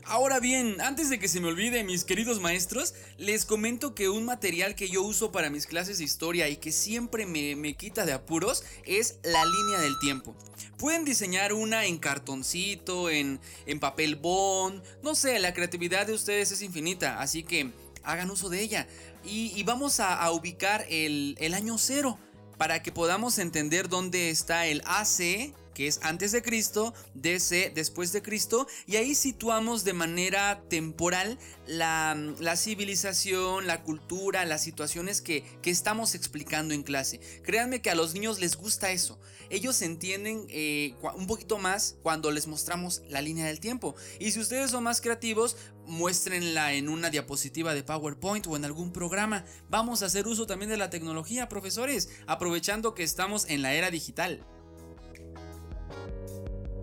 Ahora 0.04 0.40
bien, 0.40 0.80
antes 0.80 1.10
de 1.10 1.20
que 1.20 1.28
se 1.28 1.40
me 1.40 1.46
olvide, 1.46 1.84
mis 1.84 2.04
queridos 2.04 2.40
maestros, 2.40 2.92
les 3.18 3.44
comento 3.44 3.94
que 3.94 4.08
un 4.08 4.24
material 4.24 4.74
que 4.74 4.88
yo 4.88 5.02
uso 5.02 5.30
para 5.30 5.48
mis 5.48 5.66
clases 5.66 5.98
de 5.98 6.04
historia 6.04 6.48
y 6.48 6.56
que 6.56 6.72
siempre 6.72 7.24
me, 7.24 7.74
quita 7.74 8.04
de 8.04 8.12
apuros 8.12 8.64
es 8.84 9.18
la 9.22 9.44
línea 9.44 9.78
del 9.78 9.96
tiempo. 10.00 10.34
Pueden 10.76 11.04
diseñar 11.04 11.52
una 11.52 11.84
en 11.84 11.98
cartoncito, 11.98 13.10
en, 13.10 13.38
papel 13.78 14.16
bond, 14.16 14.82
no 15.02 15.14
sé, 15.14 15.38
la 15.38 15.54
creatividad 15.54 16.06
de 16.06 16.14
ustedes 16.14 16.50
es 16.50 16.62
infinita, 16.62 17.20
así 17.20 17.44
que 17.44 17.70
hagan 18.02 18.30
uso 18.30 18.48
de 18.48 18.60
ella. 18.60 18.88
Y, 19.24 19.62
vamos 19.62 20.00
a, 20.00 20.28
ubicar 20.32 20.84
el, 20.90 21.36
el 21.38 21.54
año 21.54 21.78
cero 21.78 22.18
para 22.56 22.82
que 22.82 22.92
podamos 22.92 23.38
entender 23.38 23.88
dónde 23.88 24.30
está 24.30 24.66
el 24.66 24.82
AC, 24.86 25.54
que 25.74 25.86
es 25.86 26.00
antes 26.02 26.32
de 26.32 26.42
Cristo, 26.42 26.94
DC 27.14 27.72
después 27.74 28.12
de 28.12 28.22
Cristo, 28.22 28.66
y 28.86 28.96
ahí 28.96 29.14
situamos 29.14 29.84
de 29.84 29.92
manera 29.92 30.62
temporal 30.68 31.38
la, 31.66 32.16
civilización, 32.56 33.66
la 33.66 33.82
cultura, 33.82 34.44
las 34.44 34.62
situaciones 34.62 35.22
que, 35.22 35.44
que, 35.62 35.70
estamos 35.70 36.14
explicando 36.14 36.74
en 36.74 36.82
clase. 36.82 37.20
Créanme 37.42 37.80
que 37.82 37.90
a 37.90 37.94
los 37.94 38.14
niños 38.14 38.40
les 38.40 38.56
gusta 38.56 38.90
eso. 38.90 39.18
Ellos 39.50 39.82
entienden 39.82 40.46
eh, 40.48 40.94
un 41.14 41.26
poquito 41.26 41.58
más 41.58 41.96
cuando 42.02 42.30
les 42.30 42.46
mostramos 42.46 43.02
la 43.08 43.20
línea 43.20 43.46
del 43.46 43.60
tiempo. 43.60 43.94
Y 44.18 44.30
si 44.30 44.40
ustedes 44.40 44.70
son 44.70 44.84
más 44.84 45.00
creativos, 45.00 45.56
muéstrenla 45.86 46.72
en 46.72 46.88
una 46.88 47.10
diapositiva 47.10 47.74
de 47.74 47.82
PowerPoint 47.82 48.46
o 48.46 48.56
en 48.56 48.64
algún 48.64 48.92
programa. 48.92 49.44
Vamos 49.68 50.02
a 50.02 50.06
hacer 50.06 50.26
uso 50.26 50.46
también 50.46 50.70
de 50.70 50.76
la 50.76 50.90
tecnología, 50.90 51.48
profesores, 51.48 52.08
aprovechando 52.26 52.94
que 52.94 53.02
estamos 53.02 53.46
en 53.48 53.62
la 53.62 53.74
era 53.74 53.90
digital. 53.90 54.46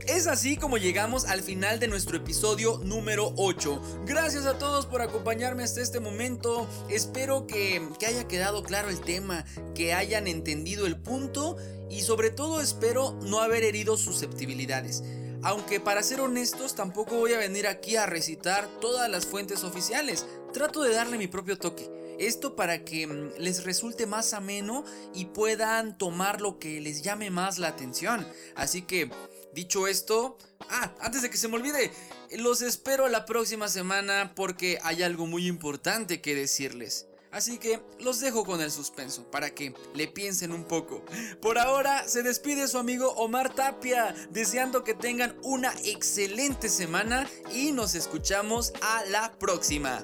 Es 0.10 0.26
así 0.26 0.58
como 0.58 0.80
llegamos 0.80 1.26
al 1.26 1.43
final 1.43 1.80
de 1.80 1.88
nuestro 1.88 2.17
episodio 2.17 2.80
número 2.84 3.32
8. 3.38 4.06
Gracias 4.08 4.48
a 4.48 4.58
todos 4.58 4.88
por 4.88 5.04
acompañarme 5.04 5.62
hasta 5.62 5.82
este 5.82 6.00
momento. 6.00 6.67
Espero 6.89 7.45
que, 7.45 7.88
haya 8.08 8.28
quedado 8.28 8.63
claro 8.63 8.89
el 8.89 9.02
tema, 9.02 9.45
que 9.76 9.93
hayan 9.93 10.28
entendido 10.28 10.88
el 10.88 11.00
punto 11.00 11.58
y 11.91 12.02
sobre 12.02 12.32
todo 12.32 12.60
espero 12.60 13.19
no 13.22 13.39
haber 13.39 13.63
herido 13.63 13.98
susceptibilidades. 13.98 15.04
Aunque 15.43 15.80
para 15.80 16.02
ser 16.02 16.22
honestos 16.22 16.74
tampoco 16.74 17.15
voy 17.15 17.34
a 17.34 17.38
venir 17.38 17.67
aquí 17.67 17.95
a 17.95 18.08
recitar 18.08 18.67
todas 18.82 19.08
las 19.12 19.28
fuentes 19.28 19.63
oficiales. 19.63 20.26
Trato 20.54 20.82
de 20.82 20.91
darle 20.91 21.19
mi 21.19 21.28
propio 21.28 21.60
toque. 21.60 21.88
Esto 22.17 22.56
para 22.56 22.84
que 22.84 23.06
mm, 23.06 23.34
les 23.38 23.63
resulte 23.63 24.08
más 24.08 24.34
ameno 24.34 24.84
y 25.13 25.26
puedan 25.26 26.00
tomar 26.00 26.41
lo 26.41 26.58
que 26.58 26.82
les 26.82 27.04
llame 27.04 27.30
más 27.30 27.60
la 27.60 27.67
atención. 27.67 28.28
Así 28.56 28.82
que 28.82 29.12
Dicho 29.53 29.88
esto, 29.88 30.38
ah, 30.69 30.93
antes 30.99 31.21
de 31.21 31.29
que 31.29 31.38
se 31.38 31.47
me 31.47 31.55
olvide, 31.55 31.91
los 32.38 32.62
espero 32.62 33.07
la 33.07 33.25
próxima 33.25 33.67
semana 33.67 34.33
porque 34.35 34.79
hay 34.83 35.03
algo 35.03 35.25
muy 35.25 35.47
importante 35.47 36.21
que 36.21 36.35
decirles. 36.35 37.07
Así 37.31 37.59
que 37.59 37.79
los 37.99 38.19
dejo 38.19 38.43
con 38.43 38.59
el 38.59 38.71
suspenso 38.71 39.29
para 39.29 39.51
que 39.53 39.73
le 39.93 40.07
piensen 40.07 40.51
un 40.51 40.63
poco. 40.63 41.03
Por 41.41 41.59
ahora 41.59 42.07
se 42.07 42.23
despide 42.23 42.67
su 42.67 42.79
amigo 42.79 43.12
Omar 43.13 43.53
Tapia, 43.53 44.15
deseando 44.31 44.83
que 44.83 44.95
tengan 44.95 45.38
una 45.43 45.73
excelente 45.83 46.69
semana 46.69 47.29
y 47.53 47.71
nos 47.71 47.93
escuchamos 47.93 48.73
a 48.81 49.05
la 49.05 49.38
próxima. 49.38 50.03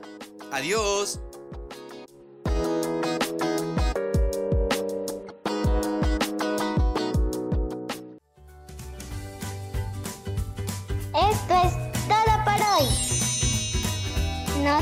Adiós. 0.52 1.20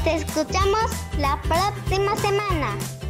Nos 0.06 0.22
escuchamos 0.22 0.92
la 1.18 1.40
próxima 1.44 2.16
semana. 2.18 3.03